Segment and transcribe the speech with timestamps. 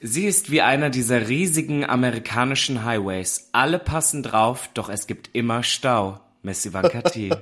[0.00, 3.48] Sie ist wie einer dieser riesigen amerikanischen Highways.
[3.50, 6.20] Alle passen drauf, doch es gibt immer Stau.
[6.42, 7.34] Messi Vankati.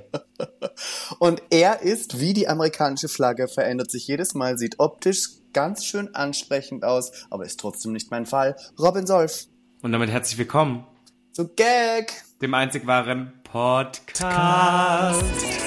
[1.19, 6.15] Und er ist wie die amerikanische Flagge, verändert sich jedes Mal, sieht optisch ganz schön
[6.15, 8.55] ansprechend aus, aber ist trotzdem nicht mein Fall.
[8.79, 9.45] Robin Solf.
[9.83, 10.83] Und damit herzlich willkommen
[11.33, 12.11] zu Gag,
[12.41, 15.21] dem einzig wahren Podcast.
[15.21, 15.66] Gag,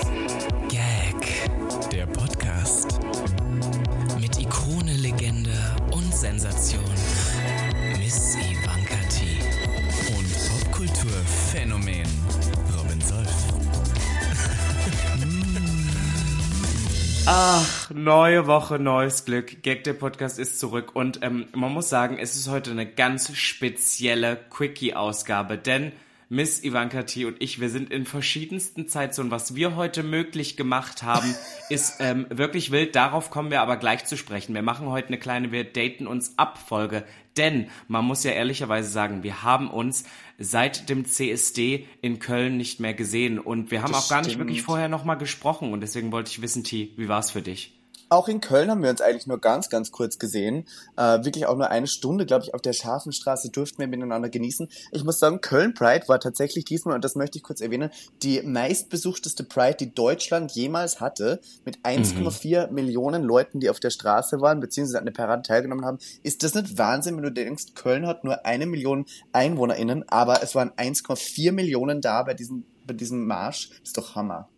[17.43, 19.63] Ach, neue Woche, neues Glück.
[19.63, 20.95] Gag, der Podcast ist zurück.
[20.95, 25.93] Und ähm, man muss sagen, es ist heute eine ganz spezielle Quickie-Ausgabe, denn
[26.33, 27.25] Miss Ivanka T.
[27.25, 29.33] und ich, wir sind in verschiedensten Zeitzonen.
[29.33, 31.35] Was wir heute möglich gemacht haben,
[31.71, 32.95] ist ähm, wirklich wild.
[32.95, 34.55] Darauf kommen wir aber gleich zu sprechen.
[34.55, 37.05] Wir machen heute eine kleine Wir daten uns ab Folge.
[37.37, 40.05] Denn man muss ja ehrlicherweise sagen, wir haben uns
[40.39, 43.41] seit dem CSD in Köln nicht mehr gesehen.
[43.41, 45.73] Und wir haben das auch gar nicht wirklich vorher nochmal gesprochen.
[45.73, 47.80] Und deswegen wollte ich wissen, T, wie war es für dich?
[48.13, 50.67] Auch in Köln haben wir uns eigentlich nur ganz, ganz kurz gesehen.
[50.97, 54.69] Äh, wirklich auch nur eine Stunde, glaube ich, auf der Schafenstraße durften wir miteinander genießen.
[54.91, 57.91] Ich muss sagen, Köln Pride war tatsächlich diesmal, und das möchte ich kurz erwähnen,
[58.25, 62.75] die meistbesuchteste Pride, die Deutschland jemals hatte, mit 1,4 mhm.
[62.75, 65.99] Millionen Leuten, die auf der Straße waren, beziehungsweise an der Parade teilgenommen haben.
[66.25, 70.57] Ist das nicht Wahnsinn, wenn du denkst, Köln hat nur eine Million EinwohnerInnen, aber es
[70.57, 73.71] waren 1,4 Millionen da bei diesem, bei diesem Marsch?
[73.71, 74.49] Das ist doch Hammer.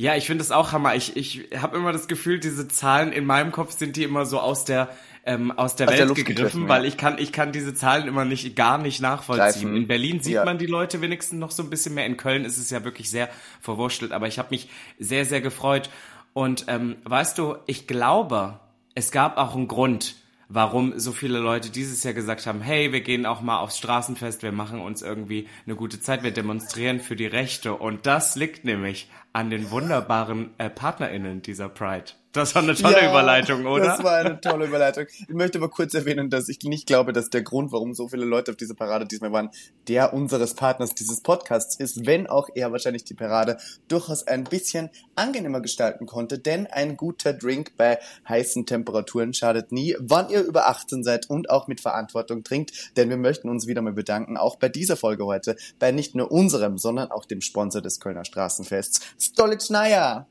[0.00, 0.94] Ja, ich finde es auch Hammer.
[0.94, 4.40] Ich, ich habe immer das Gefühl, diese Zahlen in meinem Kopf sind die immer so
[4.40, 4.88] aus der
[5.26, 8.08] ähm, aus der aus Welt der gegriffen, gegriffen, weil ich kann ich kann diese Zahlen
[8.08, 9.44] immer nicht gar nicht nachvollziehen.
[9.44, 9.76] Greifen.
[9.76, 10.44] In Berlin sieht ja.
[10.46, 12.06] man die Leute wenigstens noch so ein bisschen mehr.
[12.06, 13.28] In Köln ist es ja wirklich sehr
[13.60, 14.12] verwurschtelt.
[14.12, 15.90] Aber ich habe mich sehr sehr gefreut.
[16.32, 18.58] Und ähm, weißt du, ich glaube,
[18.94, 20.14] es gab auch einen Grund,
[20.50, 24.42] warum so viele Leute dieses Jahr gesagt haben, hey, wir gehen auch mal aufs Straßenfest,
[24.42, 27.74] wir machen uns irgendwie eine gute Zeit, wir demonstrieren für die Rechte.
[27.74, 32.12] Und das liegt nämlich an den wunderbaren äh, PartnerInnen dieser Pride.
[32.32, 33.84] Das war eine tolle ja, Überleitung, oder?
[33.84, 35.06] Das war eine tolle Überleitung.
[35.08, 38.24] Ich möchte aber kurz erwähnen, dass ich nicht glaube, dass der Grund, warum so viele
[38.24, 39.50] Leute auf dieser Parade diesmal waren,
[39.88, 43.58] der unseres Partners dieses Podcasts ist, wenn auch er wahrscheinlich die Parade
[43.88, 47.98] durchaus ein bisschen angenehmer gestalten konnte, denn ein guter Drink bei
[48.28, 53.10] heißen Temperaturen schadet nie, wann ihr über 18 seid und auch mit Verantwortung trinkt, denn
[53.10, 56.78] wir möchten uns wieder mal bedanken, auch bei dieser Folge heute, bei nicht nur unserem,
[56.78, 60.28] sondern auch dem Sponsor des Kölner Straßenfests, Stolichnaya.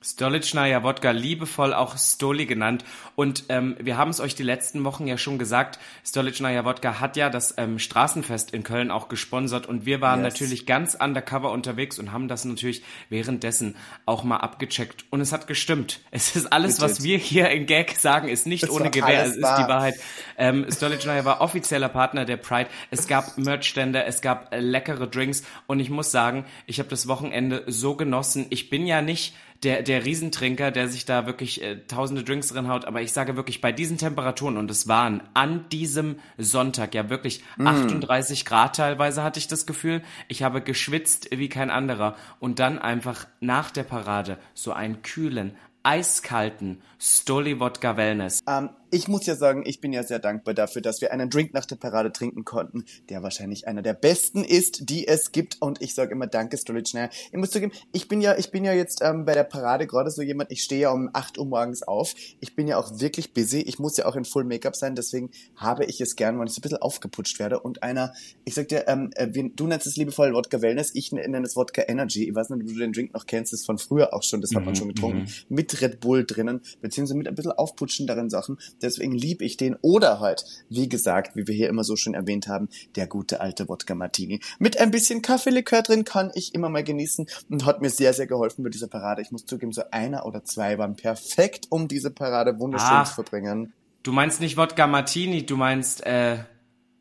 [0.00, 2.84] Stolichnaya Wodka, liebevoll auch Stoli genannt.
[3.16, 7.16] Und ähm, wir haben es euch die letzten Wochen ja schon gesagt, Stolichnaya Wodka hat
[7.16, 10.34] ja das ähm, Straßenfest in Köln auch gesponsert und wir waren yes.
[10.34, 13.74] natürlich ganz undercover unterwegs und haben das natürlich währenddessen
[14.06, 15.04] auch mal abgecheckt.
[15.10, 16.00] Und es hat gestimmt.
[16.12, 19.36] Es ist alles, was wir hier in Gag sagen, ist nicht das ohne Gewehr, es
[19.36, 19.62] ist wahr.
[19.62, 19.94] die Wahrheit.
[20.36, 22.70] Ähm, Stolichnaya war offizieller Partner der Pride.
[22.92, 27.08] Es gab Merchstände, es gab äh, leckere Drinks und ich muss sagen, ich habe das
[27.08, 28.46] Wochenende so genossen.
[28.50, 32.68] Ich bin ja nicht der, der Riesentrinker, der sich da wirklich äh, tausende Drinks drin
[32.68, 32.84] haut.
[32.84, 37.42] Aber ich sage wirklich, bei diesen Temperaturen, und es waren an diesem Sonntag ja wirklich
[37.56, 37.66] mm.
[37.66, 40.02] 38 Grad teilweise, hatte ich das Gefühl.
[40.28, 42.16] Ich habe geschwitzt wie kein anderer.
[42.38, 48.42] Und dann einfach nach der Parade so einen kühlen, eiskalten Stoli Wodka Wellness.
[48.46, 51.54] Ähm, ich muss ja sagen, ich bin ja sehr dankbar dafür, dass wir einen Drink
[51.54, 55.60] nach der Parade trinken konnten, der wahrscheinlich einer der besten ist, die es gibt.
[55.60, 57.10] Und ich sage immer Danke, Stolichnaya.
[57.30, 60.10] Ich muss zugeben, ich bin ja, ich bin ja jetzt ähm, bei der Parade gerade
[60.10, 62.14] so jemand, ich stehe ja um 8 Uhr morgens auf.
[62.40, 63.60] Ich bin ja auch wirklich busy.
[63.60, 66.54] Ich muss ja auch in Full Make-up sein, deswegen habe ich es gern, wenn ich
[66.54, 67.60] so ein bisschen aufgeputscht werde.
[67.60, 68.12] Und einer,
[68.44, 71.82] ich sag dir, ähm, äh, du nennst es liebevoll Wodka Wellness, ich nenne es Wodka
[71.86, 72.28] Energy.
[72.28, 74.40] Ich weiß nicht, ob du den Drink noch kennst, das ist von früher auch schon,
[74.40, 75.18] das hat man mhm, schon getrunken.
[75.20, 75.54] Mhm.
[75.54, 78.58] Mit Red Bull drinnen, beziehungsweise mit ein bisschen aufputschenderen Sachen.
[78.82, 79.76] Deswegen liebe ich den.
[79.82, 83.68] Oder halt, wie gesagt, wie wir hier immer so schön erwähnt haben, der gute alte
[83.68, 84.40] Wodka Martini.
[84.58, 88.26] Mit ein bisschen Kaffeelikör drin kann ich immer mal genießen und hat mir sehr, sehr
[88.26, 89.22] geholfen bei dieser Parade.
[89.22, 93.14] Ich muss zugeben, so einer oder zwei waren perfekt, um diese Parade wunderschön Ach, zu
[93.14, 93.72] verbringen.
[94.02, 96.38] Du meinst nicht Wodka Martini, du meinst, äh,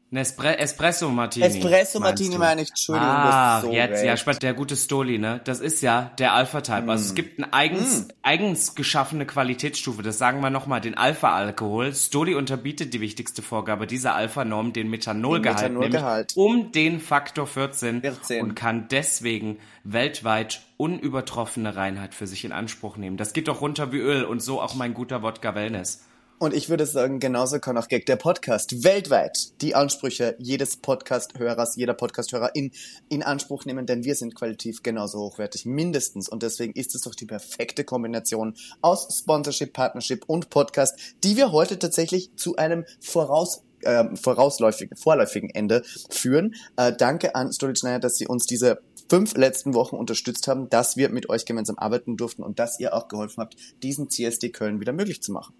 [0.09, 1.45] Nespre Espresso Martini.
[1.45, 3.09] Espresso Martini meine ich, Entschuldigung.
[3.09, 4.25] Ah, so jetzt, recht.
[4.25, 5.41] ja, der gute Stoli, ne?
[5.43, 6.83] Das ist ja der Alpha-Type.
[6.83, 6.89] Mm.
[6.89, 7.15] Also es mm.
[7.15, 8.11] gibt eine eigens, mm.
[8.23, 10.03] eigens geschaffene Qualitätsstufe.
[10.03, 11.93] Das sagen wir nochmal, den Alpha-Alkohol.
[11.93, 16.33] Stoli unterbietet die wichtigste Vorgabe dieser Alpha-Norm, den Methanolgehalt, Methanolgehalt.
[16.37, 22.95] um den Faktor 14, 14 und kann deswegen weltweit unübertroffene Reinheit für sich in Anspruch
[22.95, 23.17] nehmen.
[23.17, 26.05] Das geht doch runter wie Öl und so auch mein guter Wodka Wellness.
[26.39, 31.77] Und ich würde sagen, genauso kann auch Gag der Podcast weltweit die Ansprüche jedes Podcast-Hörers,
[31.77, 32.69] jeder Podcast-Hörer in,
[33.09, 36.29] in Anspruch nehmen, denn wir sind qualitativ genauso hochwertig, mindestens.
[36.29, 41.51] Und deswegen ist es doch die perfekte Kombination aus Sponsorship, Partnership und Podcast, die wir
[41.51, 46.53] heute tatsächlich zu einem voraus äh, vorausläufigen, vorläufigen Ende führen.
[46.75, 48.79] Äh, danke an Stolichnaya, dass sie uns diese
[49.09, 52.93] fünf letzten Wochen unterstützt haben, dass wir mit euch gemeinsam arbeiten durften und dass ihr
[52.93, 55.55] auch geholfen habt, diesen CSD Köln wieder möglich zu machen.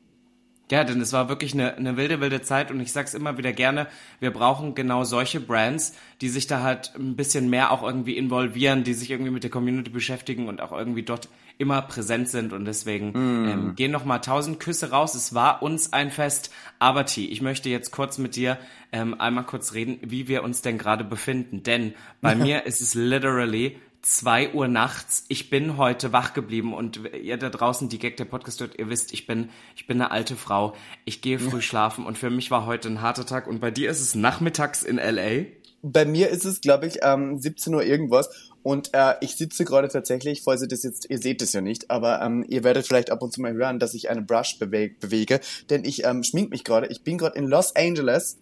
[0.70, 3.54] Ja, denn es war wirklich eine, eine wilde, wilde Zeit und ich sag's immer wieder
[3.54, 3.88] gerne,
[4.20, 8.84] wir brauchen genau solche Brands, die sich da halt ein bisschen mehr auch irgendwie involvieren,
[8.84, 12.66] die sich irgendwie mit der Community beschäftigen und auch irgendwie dort immer präsent sind und
[12.66, 13.50] deswegen mm.
[13.50, 15.16] ähm, gehen noch mal tausend Küsse raus.
[15.16, 18.58] Es war uns ein Fest, aber T, ich möchte jetzt kurz mit dir
[18.92, 22.94] ähm, einmal kurz reden, wie wir uns denn gerade befinden, denn bei mir ist es
[22.94, 25.26] literally zwei Uhr nachts.
[25.28, 28.90] Ich bin heute wach geblieben und ihr da draußen, die Gag der Podcast hört, ihr
[28.90, 30.76] wisst, ich bin, ich bin eine alte Frau.
[31.06, 33.90] Ich gehe früh schlafen und für mich war heute ein harter Tag und bei dir
[33.90, 35.46] ist es nachmittags in LA?
[35.84, 38.30] Bei mir ist es, glaube ich, ähm, 17 Uhr irgendwas
[38.64, 41.90] und äh, ich sitze gerade tatsächlich, falls ihr das jetzt, ihr seht es ja nicht,
[41.90, 44.96] aber ähm, ihr werdet vielleicht ab und zu mal hören, dass ich eine Brush bewege,
[45.00, 45.40] bewege
[45.70, 46.88] denn ich ähm, schmink mich gerade.
[46.88, 48.38] Ich bin gerade in Los Angeles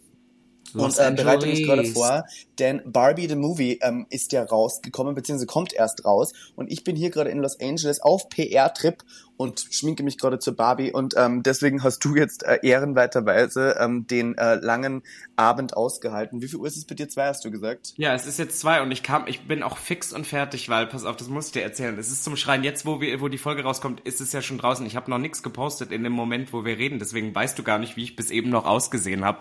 [0.75, 2.25] und äh, bereite mich gerade vor,
[2.60, 6.33] denn Barbie the Movie ähm, ist ja rausgekommen, beziehungsweise kommt erst raus.
[6.56, 9.04] Und ich bin hier gerade in Los Angeles auf PR-Trip
[9.38, 14.07] und schminke mich gerade zur Barbie und ähm, deswegen hast du jetzt äh, ehrenweiterweise ähm,
[14.07, 15.04] den äh, langen
[15.36, 16.42] Abend ausgehalten.
[16.42, 17.10] Wie viel Uhr ist es bei dir?
[17.10, 17.94] Zwei hast du gesagt?
[17.98, 20.88] Ja, es ist jetzt zwei und ich kam, ich bin auch fix und fertig, weil,
[20.88, 21.98] pass auf, das muss ich dir erzählen.
[22.00, 22.63] Es ist zum Schreien.
[22.63, 24.86] Jetzt, wo wir, wo die Folge rauskommt, ist es ja schon draußen.
[24.86, 27.80] Ich habe noch nichts gepostet in dem Moment, wo wir reden, deswegen weißt du gar
[27.80, 29.39] nicht, wie ich bis eben noch ausgesehen habe.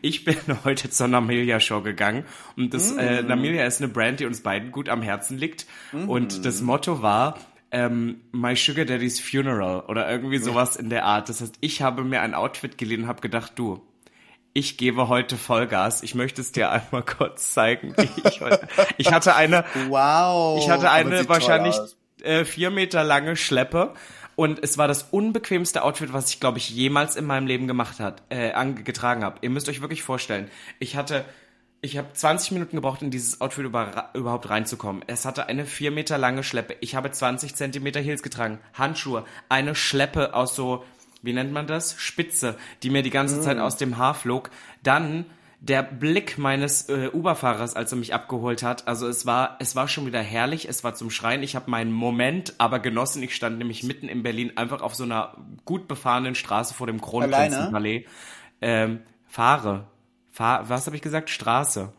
[0.00, 2.24] Ich bin heute zur Namilia Show gegangen
[2.56, 2.98] und das mm.
[2.98, 6.08] äh, Namilia ist eine Brand, die uns beiden gut am Herzen liegt mm.
[6.08, 7.38] und das Motto war
[7.72, 11.28] ähm, My Sugar Daddy's Funeral oder irgendwie sowas in der Art.
[11.28, 13.80] Das heißt, ich habe mir ein Outfit geliehen und habe gedacht, du,
[14.52, 16.02] ich gebe heute Vollgas.
[16.02, 17.94] Ich möchte es dir einmal kurz zeigen.
[18.24, 18.68] Ich, heute,
[18.98, 21.74] ich hatte eine, wow, ich hatte eine wahrscheinlich
[22.22, 23.94] äh, vier Meter lange Schleppe.
[24.34, 28.00] Und es war das unbequemste Outfit, was ich, glaube ich, jemals in meinem Leben gemacht
[28.00, 29.38] hat, äh, angetragen habe.
[29.42, 30.50] Ihr müsst euch wirklich vorstellen.
[30.78, 31.24] Ich hatte
[31.84, 35.02] ich habe 20 Minuten gebraucht, in dieses Outfit über, überhaupt reinzukommen.
[35.08, 36.76] Es hatte eine 4 Meter lange Schleppe.
[36.80, 40.84] Ich habe 20 Zentimeter Heels getragen, Handschuhe, eine Schleppe aus so,
[41.22, 41.96] wie nennt man das?
[41.98, 43.42] Spitze, die mir die ganze mm.
[43.42, 44.50] Zeit aus dem Haar flog.
[44.84, 45.26] Dann
[45.62, 48.88] der Blick meines äh, Uberfahrers, als er mich abgeholt hat.
[48.88, 50.68] Also es war, es war schon wieder herrlich.
[50.68, 51.44] Es war zum Schreien.
[51.44, 53.22] Ich habe meinen Moment aber genossen.
[53.22, 57.00] Ich stand nämlich mitten in Berlin, einfach auf so einer gut befahrenen Straße vor dem
[57.00, 58.06] Kronprinzenpalais.
[58.60, 59.86] Ähm, fahre
[60.32, 61.30] Fahr was habe ich gesagt?
[61.30, 61.92] Straße.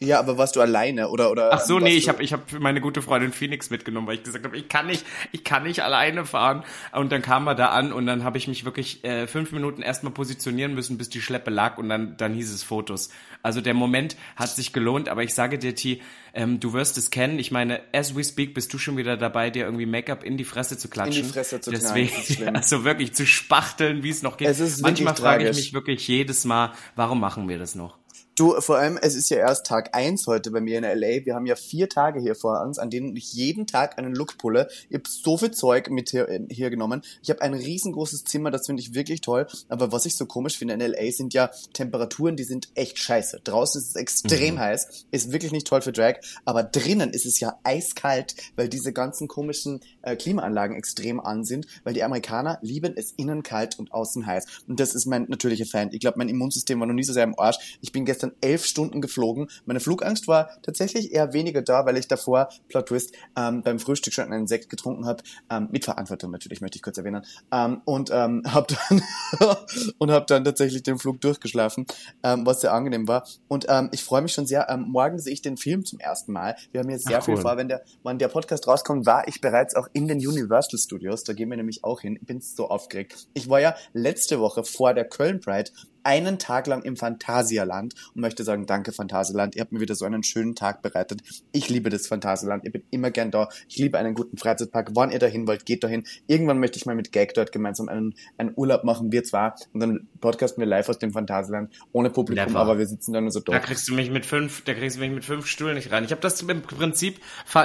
[0.00, 1.52] Ja, aber warst du alleine oder oder?
[1.52, 4.44] Ach so, nee, ich habe ich habe meine gute Freundin Phoenix mitgenommen, weil ich gesagt
[4.44, 6.62] habe, ich kann nicht, ich kann nicht alleine fahren.
[6.92, 9.82] Und dann kam er da an und dann habe ich mich wirklich äh, fünf Minuten
[9.82, 13.10] erstmal positionieren müssen, bis die Schleppe lag und dann dann hieß es Fotos.
[13.42, 16.00] Also der Moment hat sich gelohnt, aber ich sage dir, T,
[16.32, 17.40] ähm, du wirst es kennen.
[17.40, 20.44] Ich meine, as we speak, bist du schon wieder dabei, dir irgendwie Make-up in die
[20.44, 21.22] Fresse zu klatschen.
[21.22, 24.46] In die Fresse zu Deswegen, knallen, also wirklich zu spachteln, wie es noch geht.
[24.46, 27.97] Es ist Manchmal frage ich mich wirklich jedes Mal, warum machen wir das noch?
[28.38, 31.24] Du, vor allem, es ist ja erst Tag eins heute bei mir in LA.
[31.24, 34.38] Wir haben ja vier Tage hier vor uns, an denen ich jeden Tag einen Look
[34.38, 34.68] pulle.
[34.88, 37.02] Ich habe so viel Zeug mit hier, äh, hier genommen.
[37.20, 39.48] Ich habe ein riesengroßes Zimmer, das finde ich wirklich toll.
[39.68, 43.40] Aber was ich so komisch finde in LA sind ja Temperaturen, die sind echt scheiße.
[43.42, 44.60] Draußen ist es extrem mhm.
[44.60, 46.18] heiß, ist wirklich nicht toll für Drag.
[46.44, 51.66] Aber drinnen ist es ja eiskalt, weil diese ganzen komischen äh, Klimaanlagen extrem an sind,
[51.82, 54.62] weil die Amerikaner lieben es innen kalt und außen heiß.
[54.68, 55.88] Und das ist mein natürlicher Fan.
[55.90, 57.76] Ich glaube, mein Immunsystem war noch nie so sehr im Arsch.
[57.80, 59.48] Ich bin gestern gestern elf Stunden geflogen.
[59.66, 64.12] Meine Flugangst war tatsächlich eher weniger da, weil ich davor, Plot Twist, ähm, beim Frühstück
[64.12, 65.22] schon einen Sekt getrunken habe.
[65.50, 67.24] Ähm, mit Verantwortung natürlich, möchte ich kurz erwähnen.
[67.52, 69.02] Ähm, und ähm, habe dann,
[69.98, 71.86] und hab dann tatsächlich den Flug durchgeschlafen,
[72.22, 73.26] ähm, was sehr angenehm war.
[73.48, 74.68] Und ähm, ich freue mich schon sehr.
[74.70, 76.56] Ähm, morgen sehe ich den Film zum ersten Mal.
[76.72, 77.56] Wir haben jetzt sehr Ach, viel vor.
[77.56, 81.24] Wenn der, wenn der Podcast rauskommt, war ich bereits auch in den Universal Studios.
[81.24, 82.18] Da gehen wir nämlich auch hin.
[82.20, 83.28] Ich bin so aufgeregt.
[83.34, 85.70] Ich war ja letzte Woche vor der Köln Pride
[86.08, 90.06] einen Tag lang im Phantasialand und möchte sagen, danke Phantasialand, ihr habt mir wieder so
[90.06, 91.20] einen schönen Tag bereitet.
[91.52, 93.50] Ich liebe das Phantasialand, ich bin immer gern da.
[93.68, 94.92] Ich liebe einen guten Freizeitpark.
[94.94, 96.04] Wann ihr dahin wollt, geht dahin.
[96.26, 99.80] Irgendwann möchte ich mal mit Gag dort gemeinsam einen, einen Urlaub machen, wir zwar, und
[99.80, 102.58] dann podcasten wir live aus dem Phantasialand, ohne Publikum, Never.
[102.58, 103.56] aber wir sitzen dann nur so dort.
[103.56, 106.04] Da kriegst du mich mit fünf, da kriegst du mich mit fünf Stühlen nicht rein.
[106.04, 107.20] Ich habe das im Prinzip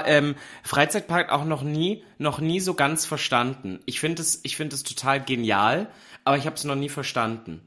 [0.06, 3.80] ähm, Freizeitpark auch noch nie, noch nie so ganz verstanden.
[3.86, 5.88] Ich finde es, ich finde es total genial,
[6.26, 7.62] aber ich habe es noch nie verstanden.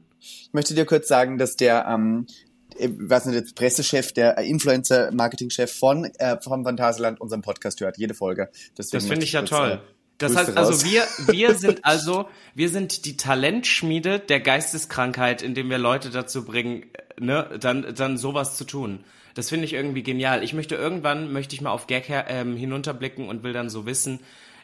[0.47, 2.27] Ich möchte dir kurz sagen, dass der, ähm,
[2.77, 8.13] ich weiß nicht, der Pressechef, der Influencer-Marketing-Chef von äh, vom Phantasialand unseren Podcast hört, jede
[8.13, 8.49] Folge.
[8.77, 9.81] Deswegen das finde ich ja toll.
[9.83, 15.69] Äh, das heißt also, wir, wir sind also, wir sind die Talentschmiede der Geisteskrankheit, indem
[15.69, 16.85] wir Leute dazu bringen,
[17.19, 19.03] ne, dann, dann sowas zu tun.
[19.35, 20.43] Das finde ich irgendwie genial.
[20.43, 23.85] Ich möchte irgendwann, möchte ich mal auf Gag her, ähm, hinunterblicken und will dann so
[23.85, 24.19] wissen,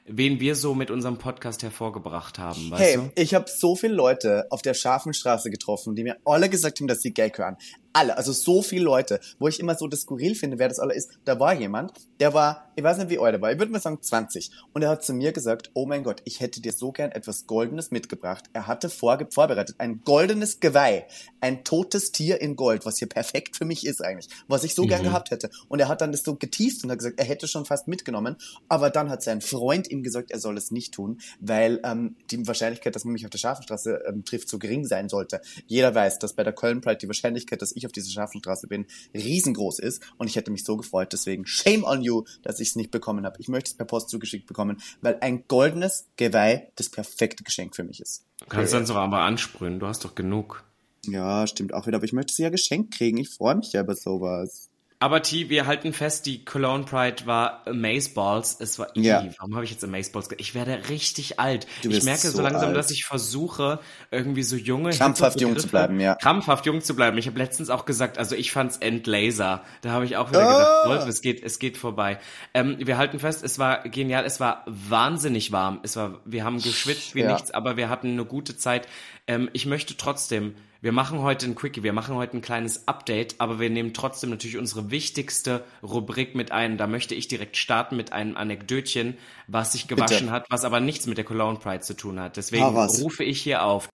[0.05, 3.11] wen wir so mit unserem Podcast hervorgebracht haben, weißt Hey, du?
[3.15, 6.87] ich habe so viele Leute auf der scharfen Straße getroffen, die mir alle gesagt haben,
[6.87, 7.55] dass sie Gay hören.
[7.93, 10.95] Alle, also so viele Leute, wo ich immer so das skurril finde, wer das alle
[10.95, 11.11] ist.
[11.25, 13.81] Da war jemand, der war, ich weiß nicht wie alt er war, ich würde mal
[13.81, 14.51] sagen 20.
[14.73, 17.45] Und er hat zu mir gesagt, oh mein Gott, ich hätte dir so gern etwas
[17.45, 18.45] Goldenes mitgebracht.
[18.53, 21.05] Er hatte vorge vorbereitet ein goldenes Geweih,
[21.39, 24.83] ein totes Tier in Gold, was hier perfekt für mich ist eigentlich, was ich so
[24.83, 25.49] gern gehabt hätte.
[25.67, 28.37] Und er hat dann das so geteased und hat gesagt, er hätte schon fast mitgenommen,
[28.69, 32.47] aber dann hat sein Freund ihm gesagt, er soll es nicht tun, weil ähm, die
[32.47, 35.41] Wahrscheinlichkeit, dass man mich auf der Schafenstraße ähm, trifft, so gering sein sollte.
[35.67, 38.85] Jeder weiß, dass bei der Köln Pride die Wahrscheinlichkeit, dass ich auf dieser Schafenstraße bin,
[39.13, 41.13] riesengroß ist und ich hätte mich so gefreut.
[41.13, 43.37] Deswegen shame on you, dass ich es nicht bekommen habe.
[43.39, 47.83] Ich möchte es per Post zugeschickt bekommen, weil ein goldenes Geweih das perfekte Geschenk für
[47.83, 48.25] mich ist.
[48.39, 50.63] Du kannst dann so aber ansprühen, du hast doch genug.
[51.05, 53.17] Ja, stimmt auch wieder, aber ich möchte sie ja geschenkt kriegen.
[53.17, 54.69] Ich freue mich ja über sowas.
[55.03, 58.55] Aber T, wir halten fest, die Cologne Pride war Amazeballs.
[58.61, 59.25] Es war, Ja.
[59.37, 60.29] Warum habe ich jetzt Amazeballs?
[60.37, 61.67] Ich werde richtig alt.
[61.81, 62.77] Du ich bist merke so langsam, alt.
[62.77, 63.79] dass ich versuche,
[64.11, 66.15] irgendwie so junge, Krampfhaft jung zu bleiben, ja.
[66.15, 67.17] Krampfhaft jung zu bleiben.
[67.17, 69.63] Ich habe letztens auch gesagt, also ich fand's Endlaser.
[69.81, 70.83] Da habe ich auch wieder Ah!
[70.85, 72.17] gedacht, Leute, es geht, es geht vorbei.
[72.53, 75.81] Ähm, wir halten fest, es war genial, es war wahnsinnig warm.
[75.83, 77.33] Es war, wir haben geschwitzt wie Ja.
[77.33, 78.87] nichts, aber wir hatten eine gute Zeit.
[79.25, 83.35] Ähm, ich möchte trotzdem, wir machen heute ein Quickie, wir machen heute ein kleines Update,
[83.37, 86.77] aber wir nehmen trotzdem natürlich unsere wichtigste Rubrik mit ein.
[86.77, 91.07] Da möchte ich direkt starten mit einem Anekdötchen, was sich gewaschen hat, was aber nichts
[91.07, 92.35] mit der Cologne Pride zu tun hat.
[92.35, 93.01] Deswegen raus.
[93.01, 93.87] rufe ich hier auf.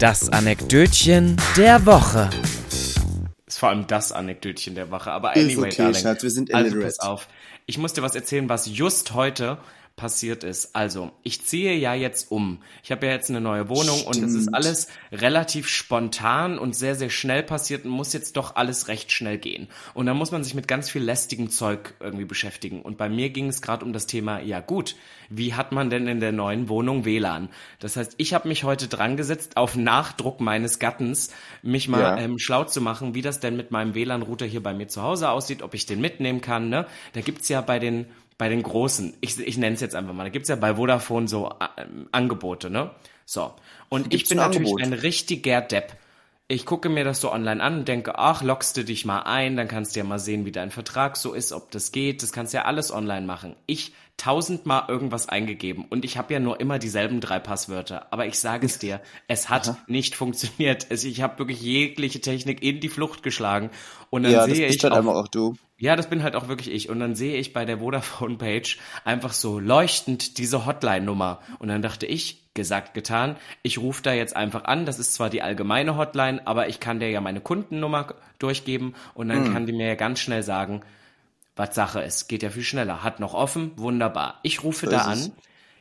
[0.00, 2.28] Das Anekdötchen der Woche.
[3.46, 5.12] Ist vor allem das Anekdötchen der Woche.
[5.12, 6.02] Aber Ist anyway, okay, Darling.
[6.02, 7.28] Schatz, wir sind also pass auf.
[7.66, 9.58] Ich muss dir was erzählen, was just heute
[9.96, 10.74] passiert ist.
[10.74, 12.62] Also, ich ziehe ja jetzt um.
[12.82, 14.54] Ich habe ja jetzt eine neue Wohnung und es ist Stimmt.
[14.56, 19.38] alles relativ spontan und sehr, sehr schnell passiert und muss jetzt doch alles recht schnell
[19.38, 19.68] gehen.
[19.94, 22.82] Und da muss man sich mit ganz viel lästigem Zeug irgendwie beschäftigen.
[22.82, 24.96] Und bei mir ging es gerade um das Thema, ja gut,
[25.28, 27.48] wie hat man denn in der neuen Wohnung WLAN?
[27.78, 31.30] Das heißt, ich habe mich heute dran gesetzt, auf Nachdruck meines Gattens,
[31.62, 32.16] mich mal Ja.
[32.18, 35.30] ähm, schlau zu machen, wie das denn mit meinem WLAN-Router hier bei mir zu Hause
[35.30, 36.68] aussieht, ob ich den mitnehmen kann.
[36.68, 36.86] Ne?
[37.12, 38.06] Da gibt's ja bei den
[38.38, 41.28] bei den großen, ich, ich nenne es jetzt einfach mal, da gibt's ja bei Vodafone
[41.28, 42.90] so äh, Angebote, ne?
[43.24, 43.54] So.
[43.88, 44.80] Und ich Gibt's bin ein natürlich Angebot?
[44.80, 45.96] ein richtiger Depp.
[46.48, 49.56] Ich gucke mir das so online an und denke, ach, lockst du dich mal ein,
[49.56, 52.22] dann kannst du ja mal sehen, wie dein Vertrag so ist, ob das geht.
[52.22, 53.56] Das kannst du ja alles online machen.
[53.66, 58.12] Ich tausendmal irgendwas eingegeben und ich habe ja nur immer dieselben drei Passwörter.
[58.12, 60.86] Aber ich sage es dir, es hat nicht funktioniert.
[60.90, 63.70] Es, ich habe wirklich jegliche Technik in die Flucht geschlagen.
[64.10, 65.54] Und dann Ja, das sehe bist ich halt auf, einfach auch du.
[65.82, 66.90] Ja, das bin halt auch wirklich ich.
[66.90, 71.40] Und dann sehe ich bei der Vodafone-Page einfach so leuchtend diese Hotline-Nummer.
[71.58, 73.34] Und dann dachte ich, gesagt, getan,
[73.64, 74.86] ich rufe da jetzt einfach an.
[74.86, 79.28] Das ist zwar die allgemeine Hotline, aber ich kann dir ja meine Kundennummer durchgeben und
[79.28, 79.52] dann Hm.
[79.52, 80.82] kann die mir ja ganz schnell sagen,
[81.56, 82.28] was Sache ist.
[82.28, 83.02] Geht ja viel schneller.
[83.02, 84.38] Hat noch offen, wunderbar.
[84.44, 85.06] Ich rufe So da es.
[85.06, 85.32] an,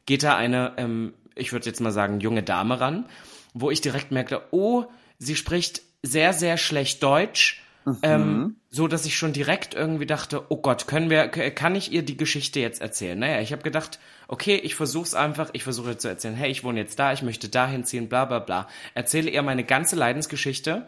[0.07, 3.05] geht da eine, ähm, ich würde jetzt mal sagen, junge Dame ran,
[3.53, 4.85] wo ich direkt merkte, oh,
[5.19, 7.60] sie spricht sehr, sehr schlecht Deutsch.
[7.85, 7.97] Mhm.
[8.03, 12.03] Ähm, so dass ich schon direkt irgendwie dachte, oh Gott, können wir, kann ich ihr
[12.03, 13.17] die Geschichte jetzt erzählen?
[13.17, 16.79] Naja, ich habe gedacht, okay, ich versuch's einfach, ich versuche zu erzählen, hey, ich wohne
[16.79, 18.67] jetzt da, ich möchte dahin ziehen, bla bla bla.
[18.93, 20.87] Erzähle ihr meine ganze Leidensgeschichte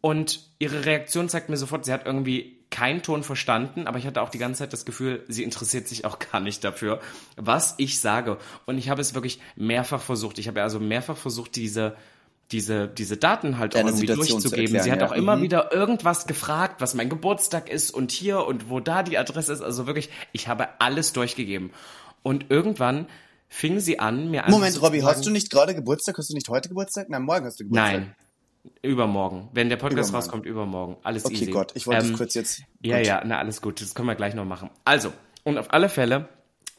[0.00, 4.22] und ihre Reaktion zeigt mir sofort, sie hat irgendwie keinen Ton verstanden, aber ich hatte
[4.22, 7.00] auch die ganze Zeit das Gefühl, sie interessiert sich auch gar nicht dafür,
[7.36, 8.38] was ich sage.
[8.66, 10.38] Und ich habe es wirklich mehrfach versucht.
[10.38, 11.96] Ich habe also mehrfach versucht, diese
[12.52, 14.74] diese, diese Daten halt auch Deine irgendwie Situation zu durchzugeben.
[14.76, 15.08] erklären, sie hat ja.
[15.08, 15.42] auch immer Mhm.
[15.42, 19.60] wieder irgendwas gefragt, was mein Geburtstag ist und hier und wo da die Adresse ist.
[19.62, 21.70] Also wirklich, ich habe alles durchgegeben.
[22.22, 23.06] Und irgendwann
[23.48, 26.18] fing sie an, mir Moment, Robby, hast du nicht gerade Geburtstag?
[26.18, 27.08] Hast du nicht heute Geburtstag?
[27.08, 27.92] Nein, morgen hast du Geburtstag.
[28.00, 28.14] Nein.
[28.82, 29.48] Übermorgen.
[29.52, 30.16] Wenn der Podcast Übermorgen.
[30.16, 30.96] rauskommt, übermorgen.
[31.02, 31.50] Alles Okay, easy.
[31.50, 32.62] Gott, ich wollte Ähm, das kurz jetzt.
[32.82, 33.06] Ja, Gut.
[33.06, 33.80] ja, na alles gut.
[33.80, 34.68] Das können wir gleich noch machen.
[34.84, 35.12] Also,
[35.44, 36.28] und auf alle Fälle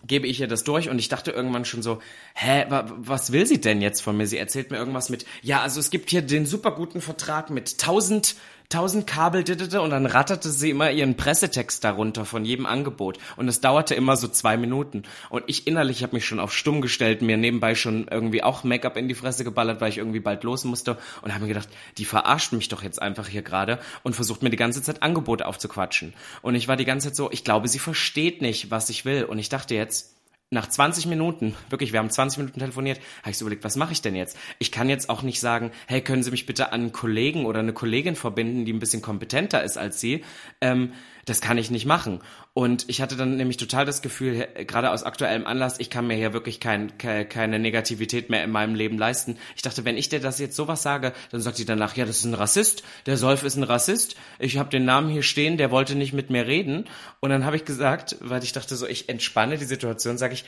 [0.06, 2.02] gebe ich ihr das durch und ich dachte irgendwann schon so,
[2.34, 4.28] hä, wa, was will sie denn jetzt von mir?
[4.28, 7.72] Sie erzählt mir irgendwas mit, ja, also es gibt hier den super guten Vertrag mit
[7.74, 8.36] 1000
[8.74, 13.20] 1000 Kabel dittete und dann ratterte sie immer ihren Pressetext darunter von jedem Angebot.
[13.36, 15.04] Und es dauerte immer so zwei Minuten.
[15.30, 18.96] Und ich innerlich habe mich schon auf stumm gestellt, mir nebenbei schon irgendwie auch Make-up
[18.96, 20.98] in die Fresse geballert, weil ich irgendwie bald los musste.
[21.22, 24.50] Und habe mir gedacht, die verarscht mich doch jetzt einfach hier gerade und versucht mir
[24.50, 26.14] die ganze Zeit Angebote aufzuquatschen.
[26.42, 29.26] Und ich war die ganze Zeit so, ich glaube, sie versteht nicht, was ich will.
[29.26, 30.16] Und ich dachte jetzt,
[30.52, 33.94] nach 20 Minuten, wirklich, wir haben 20 Minuten telefoniert, habe ich so überlegt, was mache
[33.94, 34.38] ich denn jetzt?
[34.60, 37.60] Ich kann jetzt auch nicht sagen, hey, können Sie mich bitte an einen Kollegen oder
[37.60, 40.26] eine Kollegin verbinden, die ein bisschen kompetenter ist als Sie.
[40.60, 40.92] Ähm,
[41.26, 42.20] das kann ich nicht machen.
[42.54, 46.16] Und ich hatte dann nämlich total das Gefühl, gerade aus aktuellem Anlass, ich kann mir
[46.16, 49.38] hier wirklich kein, keine Negativität mehr in meinem Leben leisten.
[49.56, 52.18] Ich dachte, wenn ich dir das jetzt sowas sage, dann sagt sie danach, ja, das
[52.18, 55.72] ist ein Rassist, der Solf ist ein Rassist, ich habe den Namen hier stehen, der
[55.72, 56.86] wollte nicht mit mir reden.
[57.20, 60.46] Und dann habe ich gesagt, weil ich dachte so, ich entspanne die Situation, sage ich,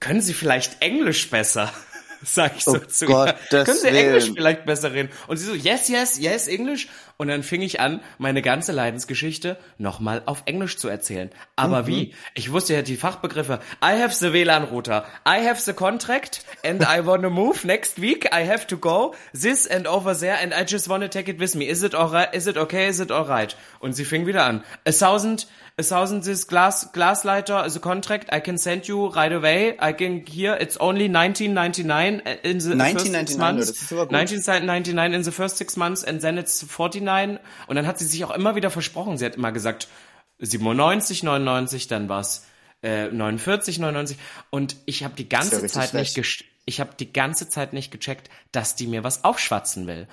[0.00, 1.72] können Sie vielleicht Englisch besser?
[2.24, 3.64] sag ich so oh zu Gott, ihr.
[3.64, 5.10] Können Sie Englisch vielleicht besser reden?
[5.26, 6.88] Und sie so, yes, yes, yes, Englisch.
[7.16, 11.30] Und dann fing ich an, meine ganze Leidensgeschichte nochmal auf Englisch zu erzählen.
[11.56, 11.86] Aber mhm.
[11.86, 12.14] wie?
[12.34, 13.60] Ich wusste ja die Fachbegriffe.
[13.82, 15.04] I have the WLAN-Router.
[15.26, 18.30] I have the contract and I wanna move next week.
[18.32, 21.54] I have to go this and over there and I just wanna take it with
[21.54, 21.68] me.
[21.68, 22.34] Is it alright?
[22.34, 22.88] Is it okay?
[22.88, 23.56] Is it alright?
[23.80, 24.64] Und sie fing wieder an.
[24.86, 25.46] A thousand
[25.80, 29.76] a thousand this glass glass lighter as a contract I can send you right away.
[29.80, 33.66] I can here it's only 1999 in the 1999, first six months.
[33.66, 37.98] Das ist 1999 in the first six months and then it's 49 und dann hat
[37.98, 39.18] sie sich auch immer wieder versprochen.
[39.18, 39.88] Sie hat immer gesagt
[40.38, 42.46] 97, 99, dann war's
[42.82, 44.18] äh, 49, 99
[44.50, 48.76] und ich habe die ganze Zeit nicht ich habe die ganze Zeit nicht gecheckt, dass
[48.76, 50.06] die mir was aufschwatzen will.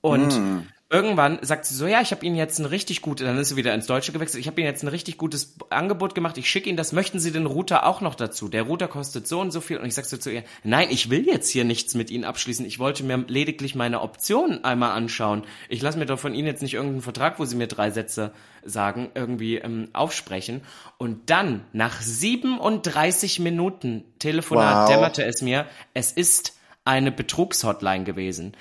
[0.00, 3.36] Und mm irgendwann sagt sie so, ja, ich habe Ihnen jetzt ein richtig gutes, dann
[3.36, 6.38] ist sie wieder ins Deutsche gewechselt, ich habe Ihnen jetzt ein richtig gutes Angebot gemacht,
[6.38, 8.48] ich schicke Ihnen das, möchten Sie den Router auch noch dazu?
[8.48, 11.10] Der Router kostet so und so viel und ich sag so zu ihr, nein, ich
[11.10, 15.44] will jetzt hier nichts mit Ihnen abschließen, ich wollte mir lediglich meine Optionen einmal anschauen.
[15.68, 18.32] Ich lasse mir doch von Ihnen jetzt nicht irgendeinen Vertrag, wo Sie mir drei Sätze
[18.64, 20.62] sagen, irgendwie ähm, aufsprechen.
[20.96, 24.94] Und dann, nach 37 Minuten Telefonat, wow.
[24.94, 26.54] dämmerte es mir, es ist
[26.84, 28.54] eine Betrugshotline gewesen.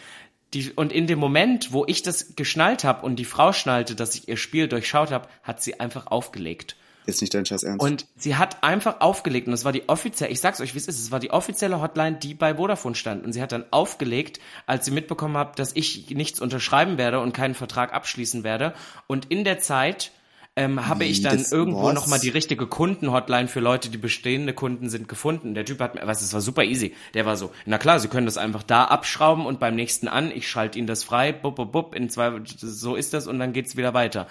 [0.54, 4.16] Die, und in dem Moment, wo ich das geschnallt habe und die Frau schnallte, dass
[4.16, 6.78] ich ihr Spiel durchschaut habe, hat sie einfach aufgelegt.
[7.08, 7.82] Ist nicht dein Scheiß Ernst.
[7.82, 10.90] Und sie hat einfach aufgelegt und das war die offizielle, ich sag's euch, wie es
[10.90, 14.42] ist, es war die offizielle Hotline, die bei Vodafone stand und sie hat dann aufgelegt,
[14.66, 18.74] als sie mitbekommen hat, dass ich nichts unterschreiben werde und keinen Vertrag abschließen werde
[19.08, 20.12] und in der Zeit
[20.58, 24.90] ähm, habe ich dann das, irgendwo nochmal die richtige Kundenhotline für Leute, die bestehende Kunden
[24.90, 25.54] sind, gefunden.
[25.54, 26.96] Der Typ hat mir, was, es war super easy.
[27.14, 30.32] Der war so, na klar, Sie können das einfach da abschrauben und beim nächsten an,
[30.32, 33.54] ich schalte Ihnen das frei, bub, bub, bub, in zwei, so ist das und dann
[33.54, 34.26] geht's wieder weiter.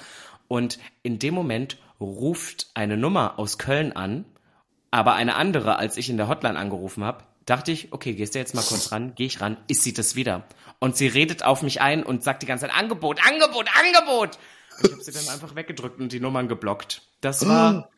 [0.49, 4.25] Und in dem Moment ruft eine Nummer aus Köln an,
[4.91, 8.41] aber eine andere, als ich in der Hotline angerufen habe, dachte ich, okay, gehst du
[8.41, 10.43] jetzt mal kurz ran, gehe ich ran, ist sie das wieder.
[10.81, 14.39] Und sie redet auf mich ein und sagt die ganze Zeit, Angebot, Angebot, Angebot.
[14.83, 17.03] Ich habe sie dann einfach weggedrückt und die Nummern geblockt.
[17.21, 17.89] Das war.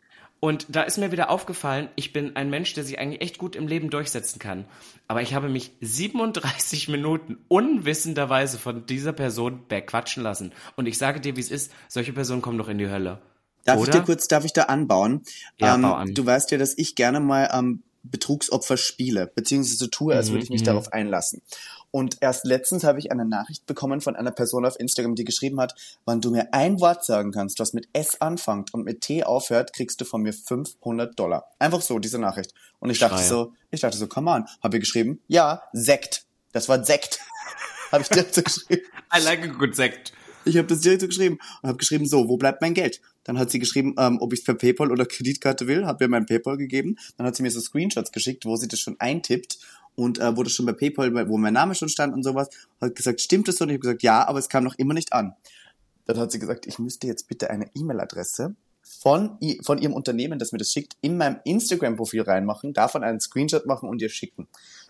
[0.40, 3.56] Und da ist mir wieder aufgefallen, ich bin ein Mensch, der sich eigentlich echt gut
[3.56, 4.66] im Leben durchsetzen kann.
[5.08, 10.52] Aber ich habe mich 37 Minuten unwissenderweise von dieser Person bequatschen lassen.
[10.76, 13.20] Und ich sage dir, wie es ist, solche Personen kommen doch in die Hölle.
[13.64, 13.88] Darf Oder?
[13.88, 15.22] ich dir kurz, darf ich da anbauen?
[15.58, 16.14] Ja, ähm, bau an.
[16.14, 20.44] Du weißt ja, dass ich gerne mal am ähm, Betrugsopfer spiele, beziehungsweise tue, als würde
[20.44, 20.66] ich mich mhm.
[20.66, 21.42] darauf einlassen.
[21.90, 25.58] Und erst letztens habe ich eine Nachricht bekommen von einer Person auf Instagram, die geschrieben
[25.60, 25.74] hat,
[26.04, 29.72] wann du mir ein Wort sagen kannst, was mit S anfängt und mit T aufhört,
[29.72, 31.50] kriegst du von mir 500 Dollar.
[31.58, 32.52] Einfach so, diese Nachricht.
[32.78, 34.44] Und ich dachte so, ich dachte so, come on.
[34.62, 36.24] Habe ihr geschrieben, ja, Sekt.
[36.52, 37.20] Das war Sekt.
[37.92, 38.82] habe ich direkt so geschrieben.
[39.14, 40.12] I like a good Sekt.
[40.44, 43.00] Ich habe das direkt so geschrieben und habe geschrieben, so, wo bleibt mein Geld?
[43.24, 46.08] Dann hat sie geschrieben, ähm, ob ich es per PayPal oder Kreditkarte will, hat mir
[46.08, 46.96] mein PayPal gegeben.
[47.16, 49.58] Dann hat sie mir so Screenshots geschickt, wo sie das schon eintippt
[49.98, 52.48] und äh, wurde schon bei PayPal, wo mein Name schon stand und sowas,
[52.80, 53.64] hat gesagt, stimmt das so?
[53.64, 55.34] Und ich habe gesagt, ja, aber es kam noch immer nicht an.
[56.06, 60.52] Dann hat sie gesagt, ich müsste jetzt bitte eine E-Mail-Adresse von, von ihrem Unternehmen, das
[60.52, 64.46] mir das schickt, in meinem Instagram-Profil reinmachen, davon einen Screenshot machen und ihr schicken.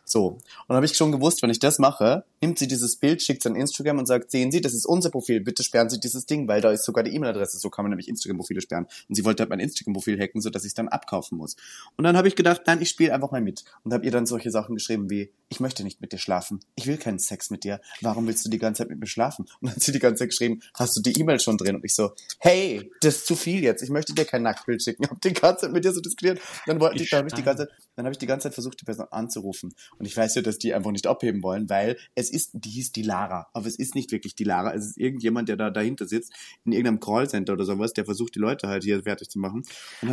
[0.08, 0.26] So.
[0.26, 3.44] Und dann habe ich schon gewusst, wenn ich das mache, nimmt sie dieses Bild, schickt
[3.44, 6.26] es an Instagram und sagt, sehen Sie, das ist unser Profil, bitte sperren Sie dieses
[6.26, 8.86] Ding, weil da ist sogar die E-Mail-Adresse, so kann man nämlich Instagram-Profile sperren.
[9.08, 11.56] Und sie wollte halt mein Instagram-Profil hacken, so dass ich es dann abkaufen muss.
[11.96, 13.64] Und dann habe ich gedacht, nein, ich spiele einfach mal mit.
[13.84, 16.86] Und habe ihr dann solche Sachen geschrieben wie, ich möchte nicht mit dir schlafen, ich
[16.86, 19.46] will keinen Sex mit dir, warum willst du die ganze Zeit mit mir schlafen?
[19.60, 21.76] Und dann hat sie die ganze Zeit geschrieben, hast du die E-Mail schon drin?
[21.76, 25.04] Und ich so, hey, das ist zu viel jetzt, ich möchte dir kein Nacktbild schicken.
[25.04, 26.40] Ich habe die ganze Zeit mit dir so diskutiert.
[26.66, 28.54] Dann, wollte ich, dann habe ich die ganze Zeit, dann habe ich die ganze Zeit
[28.54, 29.74] versucht, die Person anzurufen.
[29.98, 32.92] Und ich weiß ja, dass die einfach nicht abheben wollen, weil es ist, die hieß
[32.92, 33.48] die Lara.
[33.52, 34.72] Aber es ist nicht wirklich die Lara.
[34.72, 36.32] Es ist irgendjemand, der da dahinter sitzt,
[36.64, 39.64] in irgendeinem Callcenter oder sowas, der versucht, die Leute halt hier fertig zu machen.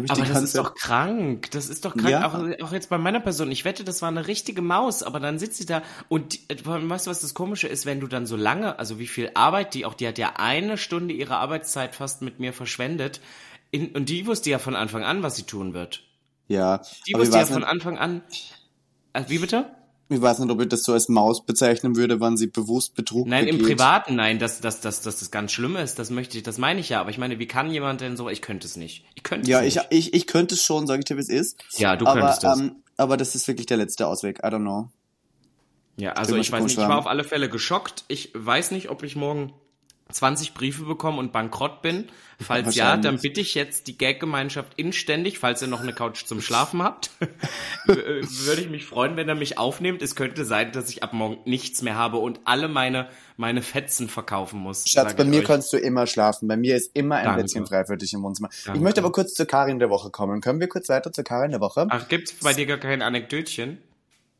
[0.07, 1.51] Aber das ist doch krank.
[1.51, 2.09] Das ist doch krank.
[2.09, 2.27] Ja.
[2.27, 3.51] Auch, auch jetzt bei meiner Person.
[3.51, 7.05] Ich wette, das war eine richtige Maus, aber dann sitzt sie da und äh, weißt
[7.05, 9.85] du, was das Komische ist, wenn du dann so lange, also wie viel Arbeit die
[9.85, 13.21] auch, die hat ja eine Stunde ihrer Arbeitszeit fast mit mir verschwendet.
[13.69, 16.01] In, und die wusste ja von Anfang an, was sie tun wird.
[16.47, 16.81] Ja.
[17.07, 18.21] Die wusste ja von Anfang an.
[19.13, 19.65] Also, wie bitte?
[20.07, 23.27] Ich weiß nicht, ob ich das so als Maus bezeichnen würde, wann sie bewusst Betrug
[23.27, 23.59] Nein, begeht.
[23.59, 26.59] im Privaten, nein, dass das, das, das, das ganz Schlimme ist, das möchte ich, das
[26.59, 27.01] meine ich ja.
[27.01, 29.03] Aber ich meine, wie kann jemand denn so, ich könnte es nicht.
[29.15, 29.75] Ich könnte ja, es nicht.
[29.75, 31.63] Ja, ich, ich, ich könnte es schon, sage ich dir, wie es ist.
[31.77, 32.59] Ja, du aber, könntest es.
[32.59, 34.39] Ähm, aber das ist wirklich der letzte Ausweg.
[34.39, 34.89] I don't know.
[35.97, 38.03] Ja, also ich weiß nicht, ich war auf alle Fälle geschockt.
[38.07, 39.53] Ich weiß nicht, ob ich morgen
[40.11, 42.07] 20 Briefe bekomme und bankrott bin?
[42.39, 46.41] Falls ja, dann bitte ich jetzt die Gag-Gemeinschaft inständig, falls ihr noch eine Couch zum
[46.41, 47.09] Schlafen habt,
[47.85, 50.01] würde ich mich freuen, wenn ihr mich aufnehmt.
[50.01, 54.09] Es könnte sein, dass ich ab morgen nichts mehr habe und alle meine, meine Fetzen
[54.09, 54.85] verkaufen muss.
[54.85, 55.45] Schatz, bei mir euch.
[55.45, 56.49] kannst du immer schlafen.
[56.49, 58.49] Bei mir ist immer ein Bettchen frei für dich im Wohnzimmer.
[58.65, 58.79] Danke.
[58.79, 60.41] Ich möchte aber kurz zur Karin der Woche kommen.
[60.41, 61.87] Können wir kurz weiter zur Karin der Woche?
[61.89, 63.77] Ach, gibt's bei dir gar kein Anekdötchen?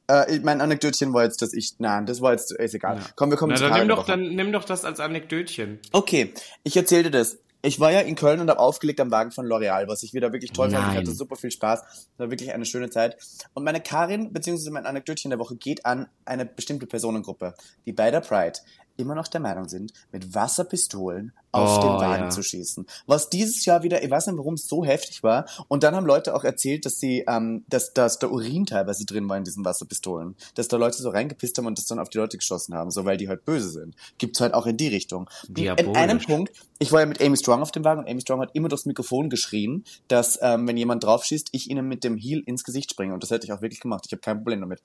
[0.07, 2.97] Äh, mein Anekdötchen war jetzt, dass ich, nein, das war jetzt, ist egal.
[2.97, 3.05] Ja.
[3.15, 5.79] Komm, wir kommen Na, zu dann nimm doch, dann nimm doch das als Anekdötchen.
[5.91, 7.39] Okay, ich erzähle dir das.
[7.63, 10.31] Ich war ja in Köln und habe aufgelegt am Wagen von L'Oreal, was ich wieder
[10.31, 10.81] wirklich toll Nein.
[10.81, 10.93] fand.
[10.93, 11.81] Ich hatte super viel Spaß.
[11.81, 13.17] Das war wirklich eine schöne Zeit.
[13.55, 17.55] Und meine Karin, beziehungsweise mein Anekdötchen der Woche geht an eine bestimmte Personengruppe,
[17.87, 18.59] die bei der Pride
[18.97, 22.29] immer noch der Meinung sind, mit Wasserpistolen auf oh, den Wagen ja.
[22.29, 22.85] zu schießen.
[23.07, 25.45] Was dieses Jahr wieder, ich weiß nicht, warum so heftig war.
[25.69, 29.29] Und dann haben Leute auch erzählt, dass sie, ähm, dass, dass der Urin teilweise drin
[29.29, 30.35] war in diesen Wasserpistolen.
[30.55, 33.05] Dass da Leute so reingepisst haben und das dann auf die Leute geschossen haben, so
[33.05, 33.95] weil die halt böse sind.
[34.17, 35.29] Gibt's halt auch in die Richtung.
[35.55, 38.41] In einem Punkt, ich war ja mit Amy Strong auf dem Wagen und Amy Strong
[38.41, 42.43] hat immer durchs Mikrofon geschrien, dass ähm, wenn jemand draufschießt, ich ihnen mit dem Heel
[42.45, 43.13] ins Gesicht springe.
[43.13, 44.03] Und das hätte ich auch wirklich gemacht.
[44.05, 44.81] Ich habe kein Problem damit.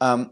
[0.00, 0.30] Ähm,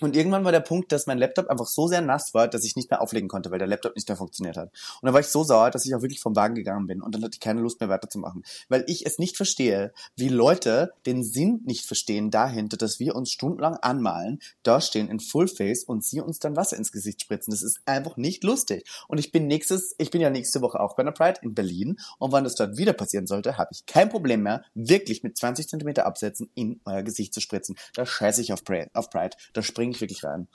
[0.00, 2.76] und irgendwann war der Punkt, dass mein Laptop einfach so sehr nass war, dass ich
[2.76, 4.70] nicht mehr auflegen konnte, weil der Laptop nicht mehr funktioniert hat.
[5.00, 7.14] Und dann war ich so sauer, dass ich auch wirklich vom Wagen gegangen bin und
[7.14, 8.44] dann hatte ich keine Lust mehr weiterzumachen.
[8.68, 13.30] Weil ich es nicht verstehe, wie Leute den Sinn nicht verstehen dahinter, dass wir uns
[13.30, 17.52] stundenlang anmalen, da stehen in Fullface und sie uns dann Wasser ins Gesicht spritzen.
[17.52, 18.86] Das ist einfach nicht lustig.
[19.08, 21.96] Und ich bin nächstes, ich bin ja nächste Woche auch bei einer Pride in Berlin
[22.18, 25.68] und wann das dort wieder passieren sollte, habe ich kein Problem mehr, wirklich mit 20
[25.68, 27.76] Zentimeter Absätzen in euer Gesicht zu spritzen.
[27.94, 28.90] Da scheiße ich auf Pride.
[28.92, 29.36] Auf Pride.
[29.52, 30.48] Da springe ich wirklich rein.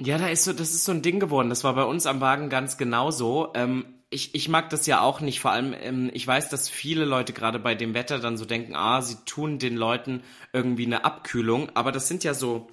[0.00, 1.48] Ja, da ist so, das ist so ein Ding geworden.
[1.48, 3.50] Das war bei uns am Wagen ganz genauso.
[3.54, 5.40] Ähm, ich, ich mag das ja auch nicht.
[5.40, 8.74] Vor allem, ähm, ich weiß, dass viele Leute gerade bei dem Wetter dann so denken,
[8.74, 11.70] ah, sie tun den Leuten irgendwie eine Abkühlung.
[11.74, 12.68] Aber das sind ja so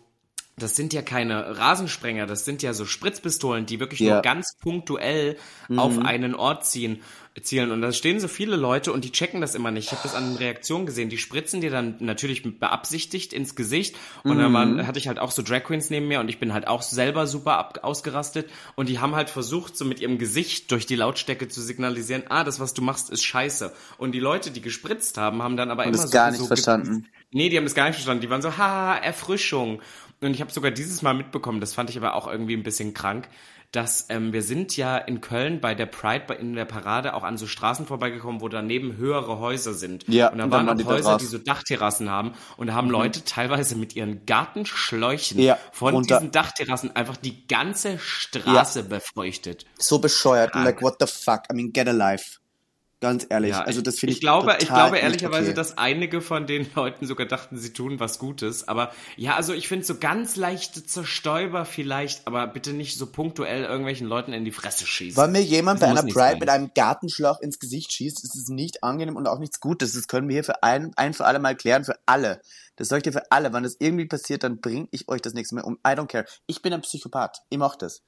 [0.57, 4.13] das sind ja keine Rasensprenger, das sind ja so Spritzpistolen, die wirklich ja.
[4.13, 5.37] nur ganz punktuell
[5.67, 5.79] mhm.
[5.79, 7.01] auf einen Ort ziehen,
[7.41, 7.71] zielen.
[7.71, 9.87] Und da stehen so viele Leute und die checken das immer nicht.
[9.87, 11.09] Ich habe das an den Reaktionen gesehen.
[11.09, 13.97] Die spritzen dir dann natürlich beabsichtigt ins Gesicht.
[14.23, 14.41] Und mhm.
[14.41, 16.67] dann waren, hatte ich halt auch so Drag Queens neben mir und ich bin halt
[16.67, 18.49] auch selber super ab, ausgerastet.
[18.75, 22.45] Und die haben halt versucht, so mit ihrem Gesicht durch die Lautstärke zu signalisieren, ah,
[22.45, 23.73] das, was du machst, ist scheiße.
[23.97, 26.13] Und die Leute, die gespritzt haben, haben dann aber und immer das so...
[26.13, 27.07] gar nicht so verstanden.
[27.31, 28.21] Nee, die haben das gar nicht verstanden.
[28.21, 29.81] Die waren so, haha, Erfrischung.
[30.21, 32.93] Und ich habe sogar dieses Mal mitbekommen, das fand ich aber auch irgendwie ein bisschen
[32.93, 33.27] krank,
[33.71, 37.37] dass ähm, wir sind ja in Köln bei der Pride in der Parade auch an
[37.37, 40.07] so Straßen vorbeigekommen, wo daneben höhere Häuser sind.
[40.07, 42.93] Ja, und da waren auch Häuser, die so Dachterrassen haben und da haben mhm.
[42.93, 48.85] Leute teilweise mit ihren Gartenschläuchen ja, von diesen Dachterrassen einfach die ganze Straße ja.
[48.85, 49.65] befeuchtet.
[49.77, 50.53] So bescheuert.
[50.53, 50.65] Krank.
[50.65, 51.41] Like, what the fuck?
[51.51, 52.39] I mean, get a life.
[53.01, 54.17] Ganz ehrlich, ja, also das finde ich.
[54.17, 55.53] Ich glaube, ich glaube ehrlicherweise, okay.
[55.53, 58.67] dass einige von den Leuten sogar dachten, sie tun was Gutes.
[58.67, 63.63] Aber ja, also ich finde so ganz leichte Zerstäuber vielleicht, aber bitte nicht so punktuell
[63.63, 65.21] irgendwelchen Leuten in die Fresse schießen.
[65.21, 66.39] Weil mir jemand das bei einer Pride sein.
[66.39, 69.93] mit einem Gartenschlauch ins Gesicht schießt, ist es nicht angenehm und auch nichts Gutes.
[69.93, 72.41] Das können wir hier für ein, ein für alle Mal klären, für alle.
[72.77, 73.51] Das sage ich dir für alle.
[73.51, 75.75] Wenn das irgendwie passiert, dann bringe ich euch das nächste Mal um.
[75.85, 76.25] I don't care.
[76.47, 77.39] Ich bin ein Psychopath.
[77.49, 78.03] Ich mach das.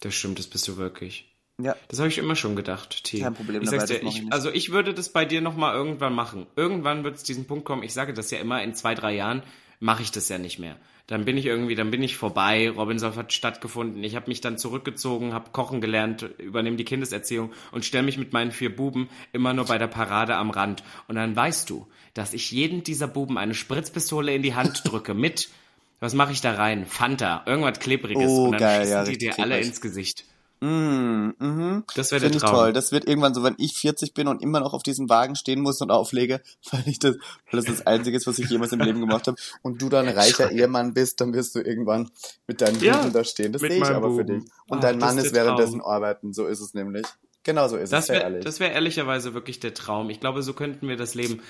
[0.00, 1.31] Das stimmt, das bist du wirklich.
[1.58, 1.76] Ja.
[1.88, 3.20] Das habe ich immer schon gedacht, T.
[3.20, 6.14] Kein Problem ich dabei, dir, ich, ich Also ich würde das bei dir nochmal irgendwann
[6.14, 6.46] machen.
[6.56, 9.42] Irgendwann wird es diesen Punkt kommen, ich sage das ja immer, in zwei, drei Jahren
[9.80, 10.76] mache ich das ja nicht mehr.
[11.08, 14.56] Dann bin ich irgendwie, dann bin ich vorbei, Robinson hat stattgefunden, ich habe mich dann
[14.56, 19.52] zurückgezogen, habe kochen gelernt, übernehme die Kindeserziehung und stelle mich mit meinen vier Buben immer
[19.52, 20.84] nur bei der Parade am Rand.
[21.08, 25.14] Und dann weißt du, dass ich jedem dieser Buben eine Spritzpistole in die Hand drücke
[25.14, 25.50] mit,
[25.98, 26.86] was mache ich da rein?
[26.86, 28.30] Fanta, irgendwas Klebriges.
[28.30, 30.24] Oh, und dann geil, schießen ja, die dir alle ins Gesicht.
[30.62, 31.84] Mm, mhm.
[31.96, 32.50] Das wäre der Traum.
[32.50, 32.72] toll.
[32.72, 35.60] Das wird irgendwann so, wenn ich 40 bin und immer noch auf diesem Wagen stehen
[35.60, 37.16] muss und auflege, weil ich das,
[37.50, 39.36] weil das das Einzige ist, was ich jemals im Leben gemacht habe.
[39.62, 42.10] Und du dann reicher Ehemann bist, dann wirst du irgendwann
[42.46, 43.52] mit deinen ja, Buben da stehen.
[43.52, 44.16] Das sehe ich aber Buben.
[44.16, 44.44] für dich.
[44.68, 46.32] Und Ach, dein Mann ist, ist währenddessen arbeiten.
[46.32, 47.06] So ist es nämlich.
[47.42, 48.10] Genau so ist das es.
[48.10, 48.44] Wär, ehrlich.
[48.44, 50.10] Das wäre ehrlicherweise wirklich der Traum.
[50.10, 51.42] Ich glaube, so könnten wir das leben.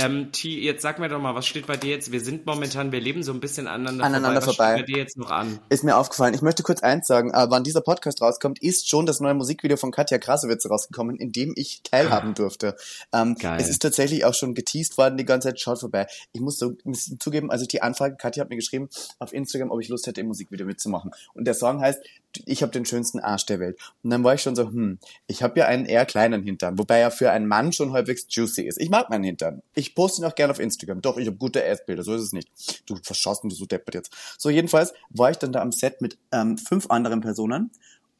[0.00, 2.12] Ähm, T, jetzt sag mir doch mal, was steht bei dir jetzt?
[2.12, 4.54] Wir sind momentan, wir leben so ein bisschen aneinander, aneinander vorbei.
[4.56, 4.72] vorbei.
[4.72, 5.58] Was steht bei dir jetzt noch an?
[5.68, 6.34] Ist mir aufgefallen.
[6.34, 7.30] Ich möchte kurz eins sagen.
[7.30, 11.32] Äh, wann dieser Podcast rauskommt, ist schon das neue Musikvideo von Katja Krasowitz rausgekommen, in
[11.32, 12.76] dem ich teilhaben durfte.
[13.12, 13.58] Ähm, Geil.
[13.60, 15.60] Es ist tatsächlich auch schon geteased worden, die ganze Zeit.
[15.60, 16.06] Schaut vorbei.
[16.32, 19.80] Ich muss so muss zugeben, also die Anfrage, Katja hat mir geschrieben auf Instagram, ob
[19.80, 21.10] ich Lust hätte, im Musikvideo mitzumachen.
[21.34, 22.00] Und der Song heißt
[22.44, 23.78] ich habe den schönsten Arsch der Welt.
[24.02, 26.98] Und dann war ich schon so, hm, ich habe ja einen eher kleinen Hintern, wobei
[26.98, 28.80] er für einen Mann schon halbwegs juicy ist.
[28.80, 29.62] Ich mag meinen Hintern.
[29.74, 31.00] Ich poste ihn auch gerne auf Instagram.
[31.00, 32.48] Doch, ich habe gute Ass-Bilder, so ist es nicht.
[32.86, 34.14] Du verschossen, und du so deppert jetzt.
[34.38, 37.70] So, jedenfalls war ich dann da am Set mit ähm, fünf anderen Personen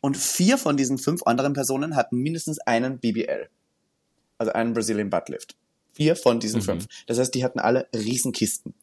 [0.00, 3.48] und vier von diesen fünf anderen Personen hatten mindestens einen BBL.
[4.38, 5.56] Also einen Brazilian Butt Lift.
[5.92, 6.64] Vier von diesen mhm.
[6.64, 6.86] fünf.
[7.06, 8.74] Das heißt, die hatten alle Riesenkisten.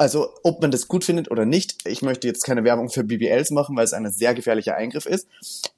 [0.00, 3.50] Also ob man das gut findet oder nicht, ich möchte jetzt keine Werbung für BBLs
[3.50, 5.28] machen, weil es ein sehr gefährlicher Eingriff ist,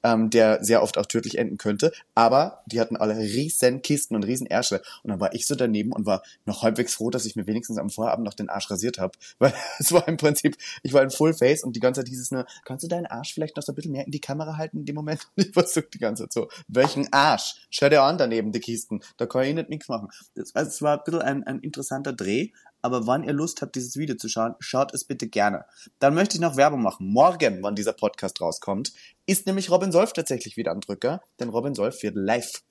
[0.05, 1.91] ähm, der sehr oft auch tödlich enden könnte.
[2.15, 4.81] Aber die hatten alle riesen Kisten und riesen Ärsche.
[5.03, 7.79] Und dann war ich so daneben und war noch halbwegs froh, dass ich mir wenigstens
[7.79, 9.19] am Vorabend noch den Arsch rasiert habe.
[9.41, 12.21] Weil es war im Prinzip, ich war in Full Face und die ganze Zeit hieß
[12.21, 14.57] es nur, kannst du deinen Arsch vielleicht noch so ein bisschen mehr in die Kamera
[14.57, 15.27] halten in dem Moment?
[15.37, 17.57] Und ich versuche die ganze Zeit so, welchen Arsch?
[17.71, 19.01] Schau dir an daneben, die Kisten.
[19.17, 20.11] Da kann ich nicht nichts machen.
[20.37, 22.51] Das, also es war ein bisschen ein, ein interessanter Dreh,
[22.83, 25.65] aber wann ihr Lust habt, dieses Video zu schauen, schaut es bitte gerne.
[26.01, 27.07] Dann möchte ich noch Werbung machen.
[27.07, 28.93] Morgen, wann dieser Podcast rauskommt,
[29.25, 32.63] ist nämlich Robin Solf tatsächlich wieder am Drücker, denn Robin Solf wird live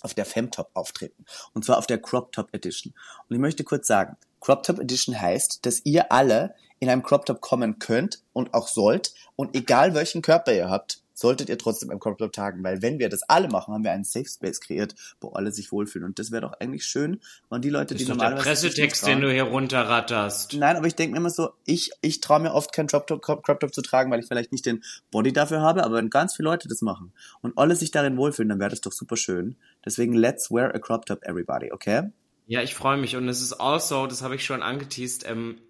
[0.00, 1.24] auf der Femtop auftreten.
[1.52, 2.92] Und zwar auf der Crop Top Edition.
[3.28, 7.24] Und ich möchte kurz sagen, Crop Top Edition heißt, dass ihr alle in einem Crop
[7.24, 9.14] Top kommen könnt und auch sollt.
[9.36, 12.98] Und egal welchen Körper ihr habt, solltet ihr trotzdem im Crop Top tagen, weil wenn
[12.98, 16.06] wir das alle machen, haben wir einen Safe Space kreiert, wo alle sich wohlfühlen.
[16.06, 18.74] Und das wäre doch eigentlich schön, wenn die Leute, Das die ist der normalerweise nicht
[18.74, 20.54] Pressetext, den du hier runterratterst.
[20.54, 23.22] Nein, aber ich denke mir immer so, ich, ich traue mir oft keinen Crop Top,
[23.22, 26.36] Crop Top zu tragen, weil ich vielleicht nicht den Body dafür habe, aber wenn ganz
[26.36, 29.56] viele Leute das machen und alle sich darin wohlfühlen, dann wäre das doch super schön.
[29.84, 32.10] Deswegen let's wear a Crop Top everybody, okay?
[32.46, 35.62] Ja, ich freue mich und es ist also, das habe ich schon angeteased, ähm,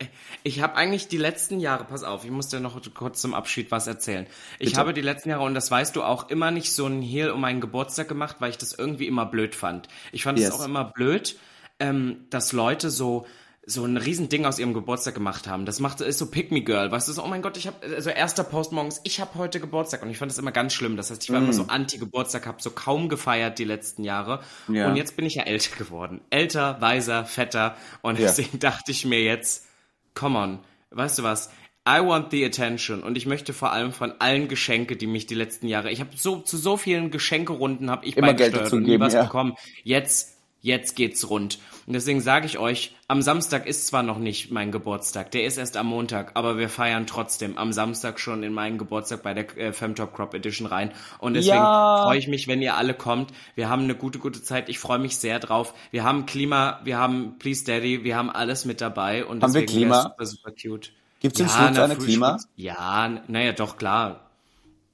[0.42, 3.70] ich habe eigentlich die letzten Jahre, pass auf, ich muss dir noch kurz zum Abschied
[3.70, 4.26] was erzählen.
[4.58, 4.80] Ich Bitte.
[4.80, 7.42] habe die letzten Jahre, und das weißt du auch, immer nicht so einen Heal um
[7.42, 9.86] meinen Geburtstag gemacht, weil ich das irgendwie immer blöd fand.
[10.10, 10.50] Ich fand es Yes.
[10.50, 11.38] auch immer blöd,
[11.78, 13.24] ähm, dass Leute so
[13.66, 15.64] so ein Riesending aus ihrem Geburtstag gemacht haben.
[15.64, 17.76] Das macht ist so Pick Me Girl, weißt du, so, oh mein Gott, ich habe
[17.94, 20.96] also erster Post morgens, ich habe heute Geburtstag und ich fand das immer ganz schlimm.
[20.96, 24.40] Das heißt, ich war immer so anti Geburtstag, habe so kaum gefeiert die letzten Jahre
[24.68, 24.88] Ja.
[24.88, 26.20] und jetzt bin ich ja älter geworden.
[26.30, 28.26] Älter, weiser, fetter und Ja.
[28.26, 29.66] deswegen dachte ich mir jetzt,
[30.14, 30.58] come on,
[30.90, 31.50] weißt du was?
[31.86, 35.34] I want the attention und ich möchte vor allem von allen Geschenke, die mich die
[35.34, 39.02] letzten Jahre, ich habe so zu so vielen Geschenkerunden habe ich Immer Geld dazu geben,
[39.02, 39.22] was ja.
[39.24, 39.54] bekommen.
[39.82, 40.33] Jetzt
[40.64, 41.58] jetzt geht's rund.
[41.86, 45.58] Und deswegen sage ich euch, am Samstag ist zwar noch nicht mein Geburtstag, der ist
[45.58, 49.56] erst am Montag, aber wir feiern trotzdem am Samstag schon in meinen Geburtstag bei der
[49.58, 50.90] äh, Femtop Crop Edition rein.
[51.18, 52.02] Und deswegen Ja.
[52.04, 53.30] freue ich mich, wenn ihr alle kommt.
[53.54, 54.70] Wir haben eine gute, gute Zeit.
[54.70, 55.74] Ich freue mich sehr drauf.
[55.90, 59.26] Wir haben Klima, wir haben Please Daddy, wir haben alles mit dabei.
[59.26, 60.14] Und Haben wir deswegen wär's Klima?
[60.16, 60.92] super, super cute.
[61.20, 62.38] Gibt's im Ja, na, eine Klima?
[62.56, 64.30] Ja, naja, doch, klar.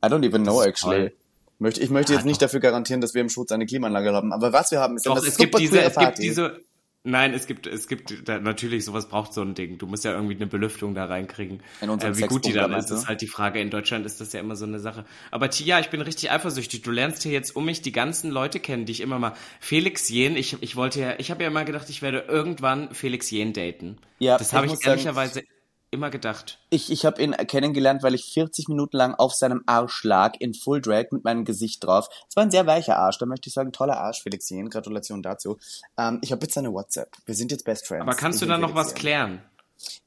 [0.04, 1.10] I don't even know actually.
[1.10, 1.12] toll.
[1.60, 4.32] Möchte, ich möchte Ja, jetzt nicht dafür garantieren, dass wir im Schutz eine Klimaanlage haben,
[4.32, 6.60] aber was wir haben, ist Doch, eine es super gibt diese, es gibt diese,
[7.04, 9.76] nein, es gibt, es gibt, da, natürlich, sowas braucht so ein Ding.
[9.76, 11.62] Du musst ja irgendwie eine Belüftung da reinkriegen.
[11.82, 12.94] In äh, wie gut die dann ist, du?
[12.94, 13.60] ist halt die Frage.
[13.60, 15.04] In Deutschland ist das ja immer so eine Sache.
[15.30, 16.80] Aber Tia, ich bin richtig eifersüchtig.
[16.80, 20.08] Du lernst hier jetzt um mich die ganzen Leute kennen, die ich immer mal, Felix
[20.08, 23.52] Jen, ich, ich wollte ja, ich habe ja immer gedacht, ich werde irgendwann Felix Jen
[23.52, 23.98] daten.
[24.18, 25.42] Ja, das habe ich ich, muss sagen- ehrlicherweise
[25.90, 26.58] immer gedacht.
[26.70, 30.54] Ich, ich habe ihn kennengelernt, weil ich 40 Minuten lang auf seinem Arsch lag, in
[30.54, 32.08] Full Drag mit meinem Gesicht drauf.
[32.28, 35.22] Es war ein sehr weicher Arsch, da möchte ich sagen, toller Arsch, Felix Jen, Gratulation
[35.22, 35.58] dazu.
[35.98, 37.16] Ähm, ich habe jetzt seine WhatsApp.
[37.26, 38.02] Wir sind jetzt Best Friends.
[38.02, 39.42] Aber kannst du da noch was klären?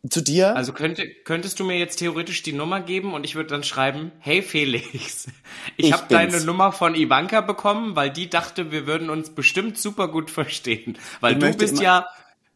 [0.08, 0.56] Zu dir?
[0.56, 4.12] Also könnte, könntest du mir jetzt theoretisch die Nummer geben und ich würde dann schreiben,
[4.20, 5.28] hey Felix,
[5.78, 6.42] ich, Ich habe deine.
[6.42, 10.98] Nummer von Ivanka bekommen, weil die dachte, wir würden uns bestimmt super gut verstehen.
[11.22, 12.06] Weil Ich du bist ja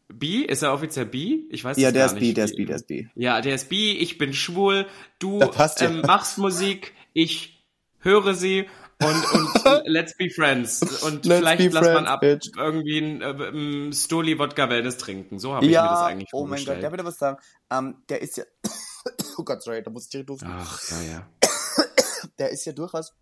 [0.08, 1.46] bi, ist er offiziell bi?
[1.50, 2.20] Ich weiß ja, der gar ist nicht.
[2.22, 3.08] bi, der ist bi, der ist bi.
[3.14, 4.86] Ja, der ist bi, ich bin schwul,
[5.18, 5.88] du passt ja.
[5.88, 7.64] ähm, machst Musik, ich
[8.00, 8.66] höre sie
[9.00, 10.82] und, und let's be friends.
[11.02, 12.50] Und Let's vielleicht lass man ab bitch.
[12.56, 15.38] irgendwie ein äh, ähm, Stoli Wodka Wellness trinken.
[15.38, 17.38] So habe ich mir das Ja, eigentlich oh mein Gott, der würde was sagen.
[17.70, 18.44] Ähm, der ist ja,
[19.38, 20.48] oh Gott, sorry, da muss ich direkt rufen.
[20.50, 21.28] Ach, ja, ja.
[22.38, 23.14] der ist ja durchaus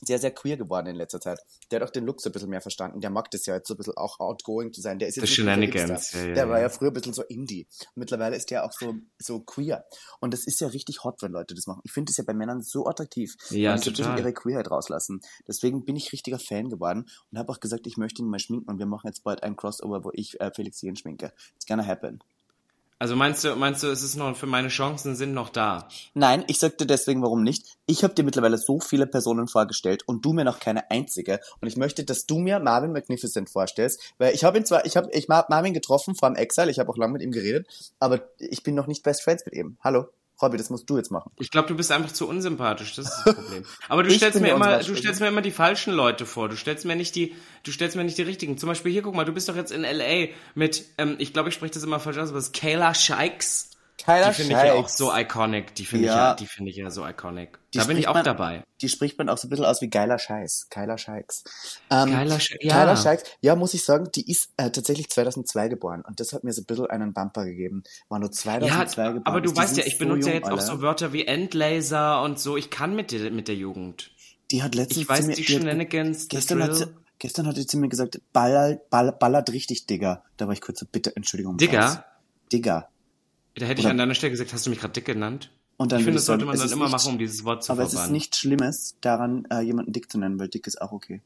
[0.00, 1.40] sehr, sehr queer geworden in letzter Zeit.
[1.70, 3.00] Der hat auch den Look so ein bisschen mehr verstanden.
[3.00, 4.98] Der mag das ja jetzt so ein bisschen auch outgoing zu sein.
[4.98, 6.18] Der ist jetzt The nicht so Hipster.
[6.20, 6.68] ja, ja, der war ja.
[6.68, 7.66] früher ein bisschen so Indie.
[7.94, 9.84] Mittlerweile ist der auch so, so queer.
[10.20, 11.80] Und das ist ja richtig hot, wenn Leute das machen.
[11.84, 14.18] Ich finde es ja bei Männern so attraktiv, Ja, wenn sie so ein bisschen total.
[14.20, 15.20] ihre Queerheit rauslassen.
[15.46, 18.70] Deswegen bin ich richtiger Fan geworden und habe auch gesagt, ich möchte ihn mal schminken
[18.70, 21.32] und wir machen jetzt bald ein Crossover, wo ich äh, Felix Jen schminke.
[21.56, 22.20] It's gonna happen.
[23.00, 25.88] Also meinst du, meinst du, es ist noch für meine Chancen sind noch da?
[26.14, 27.76] Nein, ich sagte deswegen, warum nicht.
[27.86, 31.38] Ich habe dir mittlerweile so viele Personen vorgestellt und du mir noch keine einzige.
[31.60, 34.96] Und ich möchte, dass du mir Marvin Magnificent vorstellst, weil ich habe ihn zwar, ich
[34.96, 37.68] habe ich hab Marvin getroffen vor dem Exile, ich habe auch lange mit ihm geredet,
[38.00, 39.76] aber ich bin noch nicht Best Friends mit ihm.
[39.80, 40.08] Hallo,
[40.40, 41.32] Robby, das musst du jetzt machen.
[41.38, 43.64] Ich glaube, du bist einfach zu unsympathisch, das ist das Problem.
[43.88, 46.48] Aber du stellst mir immer, du stellst mir immer die falschen Leute vor.
[46.48, 48.56] Du stellst mir nicht die, du stellst mir nicht die richtigen.
[48.56, 51.48] Zum Beispiel hier, guck mal, du bist doch jetzt in LA mit, ähm, ich glaube,
[51.48, 53.67] ich spreche das immer falsch aus, aber es ist Kayla Shikes.
[54.04, 55.74] Kyla Die finde ich ja auch so iconic.
[55.74, 56.16] Die finde ich Ja.
[56.28, 57.58] ja, die finde ich ja so iconic.
[57.74, 58.62] Die da bin ich auch man- dabei.
[58.80, 60.68] Die spricht man auch so ein bisschen aus wie geiler Scheiß.
[60.70, 61.44] Kyla Shikes.
[61.90, 62.74] Ähm, Kyla Sh- ja.
[62.74, 66.44] Kyla Shikes, ja, muss ich sagen, die ist äh, tatsächlich 2002 geboren und das hat
[66.44, 67.82] mir so ein bisschen einen Bumper gegeben.
[68.08, 69.26] War nur 2002 Ja, geboren.
[69.26, 70.66] aber du Die weißt ja, ich so benutze ja jung jetzt auch alle.
[70.78, 72.56] so Wörter wie Endlaser und so.
[72.56, 74.12] Ich kann mit der, mit der Jugend.
[74.52, 76.86] Die hat letztens Ich weiß mir, die hat- Shenanigans, Gestern hat, sie,
[77.18, 80.22] gestern hat sie zu mir gesagt, ballert, ball, ballert richtig, Digga.
[80.36, 81.58] Da war ich kurz so, bitte, Entschuldigung.
[81.58, 81.98] Schatz.
[82.52, 82.88] Digga?
[83.58, 85.50] Da hätte ich Oder- an deiner Stelle gesagt, hast du mich gerade dick genannt?
[85.76, 87.72] Und dann ich finde, das sollte man dann immer nicht- machen, um dieses Wort zu
[87.72, 88.12] Aber es ist verbannen.
[88.12, 91.20] nichts Schlimmes, daran äh, jemanden dick zu nennen, weil dick ist auch okay.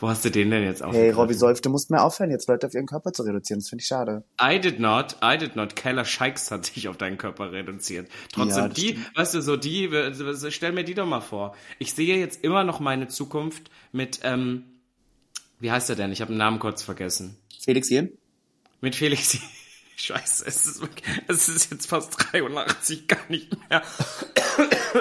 [0.00, 1.16] Wo hast du den denn jetzt Hey, aufgegriffen?
[1.20, 3.58] Robby Solf, du musst mehr aufhören, jetzt Leute auf ihren Körper zu reduzieren.
[3.60, 4.22] Das finde ich schade.
[4.40, 5.74] I did not, I did not.
[5.74, 8.08] Keller Scheiks hat sich auf deinen Körper reduziert.
[8.32, 9.90] Trotzdem, Ja, die, weißt du, so die,
[10.50, 11.56] stell mir die doch mal vor.
[11.80, 14.64] Ich sehe jetzt immer noch meine Zukunft mit, ähm,
[15.58, 16.12] wie heißt er denn?
[16.12, 17.36] Ich habe den Namen kurz vergessen.
[17.60, 18.12] Felix Jen?
[18.80, 19.38] Mit Felix.
[20.00, 23.82] Scheiße, es ist, wirklich- es ist jetzt fast 83, gar nicht mehr.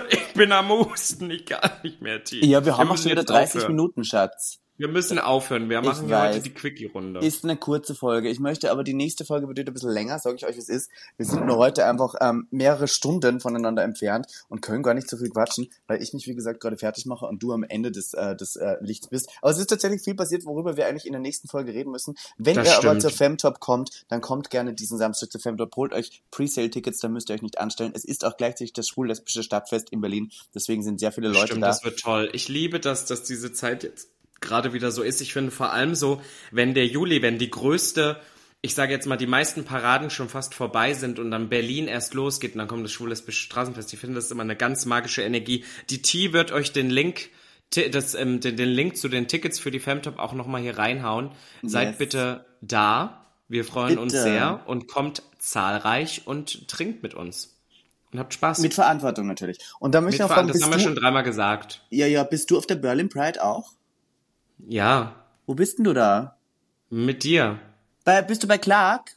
[0.10, 2.44] Ich bin am Husten, ich kann nicht mehr tief.
[2.44, 3.76] Ja, wir haben auch schon wieder jetzt 30 aufhören.
[3.76, 4.60] Minuten, Schatz.
[4.78, 5.70] Wir müssen aufhören.
[5.70, 6.36] Wir machen weiß.
[6.36, 7.20] heute die Quickie-Runde.
[7.22, 8.30] Ist eine kurze Folge.
[8.30, 10.70] Ich möchte aber die nächste Folge wird ein bisschen länger, sage ich euch, wie es
[10.70, 10.92] ist.
[11.18, 15.18] Wir sind nur heute einfach ähm, mehrere Stunden voneinander entfernt und können gar nicht so
[15.18, 18.14] viel quatschen, weil ich mich, wie gesagt, gerade fertig mache und du am Ende des,
[18.14, 19.30] äh, des äh, Lichts bist.
[19.42, 22.16] Aber es ist tatsächlich viel passiert, worüber wir eigentlich in der nächsten Folge reden müssen.
[22.38, 23.02] Wenn Das ihr aber stimmt.
[23.02, 27.30] zur Femtop kommt, dann kommt gerne diesen Samstag zur Femtop, holt euch Presale-Tickets, da müsst
[27.32, 27.94] ihr euch nicht anstellen.
[27.96, 31.64] Es ist auch gleichzeitig das schwul-lesbische Stadtfest in Berlin, deswegen sind sehr viele Leute Stimmt,
[31.64, 31.68] da.
[31.68, 32.30] das wird toll.
[32.34, 34.10] Ich liebe das, dass diese Zeit jetzt
[34.42, 35.22] gerade wieder so ist.
[35.22, 36.22] Ich finde vor allem so,
[36.52, 38.20] wenn der Juli, wenn die größte,
[38.62, 42.14] ich sage jetzt mal, die meisten Paraden schon fast vorbei sind und dann Berlin erst
[42.14, 43.94] losgeht und dann kommt das schwul-lesbische Straßenfest.
[43.94, 45.64] Ich finde, das ist immer eine ganz magische Energie.
[45.90, 47.30] Die T wird euch den Link,
[47.92, 51.32] das, ähm, den, den Link zu den Tickets für die Femtop auch nochmal hier reinhauen.
[51.64, 51.98] Seid Yes.
[51.98, 53.24] bitte da.
[53.50, 54.24] Wir freuen uns Bitte.
[54.24, 57.58] sehr und kommt zahlreich und trinkt mit uns.
[58.12, 58.60] Und habt Spaß.
[58.60, 59.60] Mit Verantwortung natürlich.
[59.80, 61.84] Und da möchte ich noch fragen, das haben wir schon dreimal gesagt.
[61.90, 63.72] ja, ja, bist du auf der Berlin Pride auch?
[64.60, 66.38] Ja, Wo bist denn du da?
[66.90, 67.60] mit dir.
[68.04, 69.12] Bei, bist du bei Clark?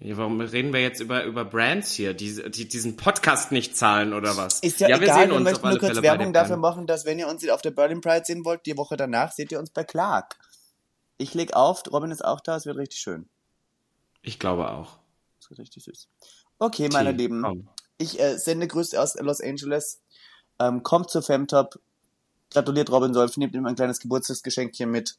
[0.00, 4.12] Ja, warum reden wir jetzt über, über Brands hier, die, die diesen Podcast nicht zahlen
[4.12, 4.60] oder was?
[4.60, 7.04] Ist ja, wir egal, sehen wir uns möchten nur kurz Fälle Werbung dafür machen, dass
[7.04, 9.70] wenn ihr uns auf der Berlin Pride sehen wollt, die Woche danach seht ihr uns
[9.70, 10.36] bei Clark.
[11.16, 13.28] Ich leg auf, Robin ist auch da, es wird richtig schön.
[14.22, 14.98] Ich glaube auch.
[15.40, 16.08] Es wird richtig süß.
[16.60, 17.68] Okay, meine T, Lieben, komm.
[17.96, 20.00] ich äh, sende Grüße aus Los Angeles.
[20.60, 21.80] Ähm, kommt zur Femtop,
[22.50, 25.16] gratuliert Robin Solf, nehmt ihm ein kleines Geburtstagsgeschenkchen mit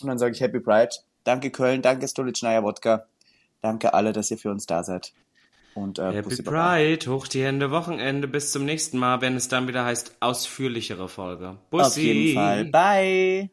[0.00, 0.90] und dann sage ich Happy Pride.
[1.24, 3.06] Danke Köln, danke Stolichnaya Wodka,
[3.62, 5.12] danke alle, dass ihr für uns da seid.
[5.74, 6.42] Und äh, Happy.
[6.42, 11.08] Pride, hoch die Hände, Wochenende, bis zum nächsten Mal, wenn es dann wieder heißt, ausführlichere
[11.08, 11.58] Folge.
[11.70, 11.84] Bussi.
[11.84, 12.64] Auf jeden Fall.
[12.66, 13.50] Bye.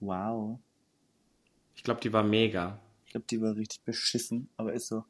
[0.00, 0.58] Wow.
[1.76, 2.80] Ich glaube, die war mega.
[3.04, 5.04] Ich glaube, die war richtig beschissen, aber ist so.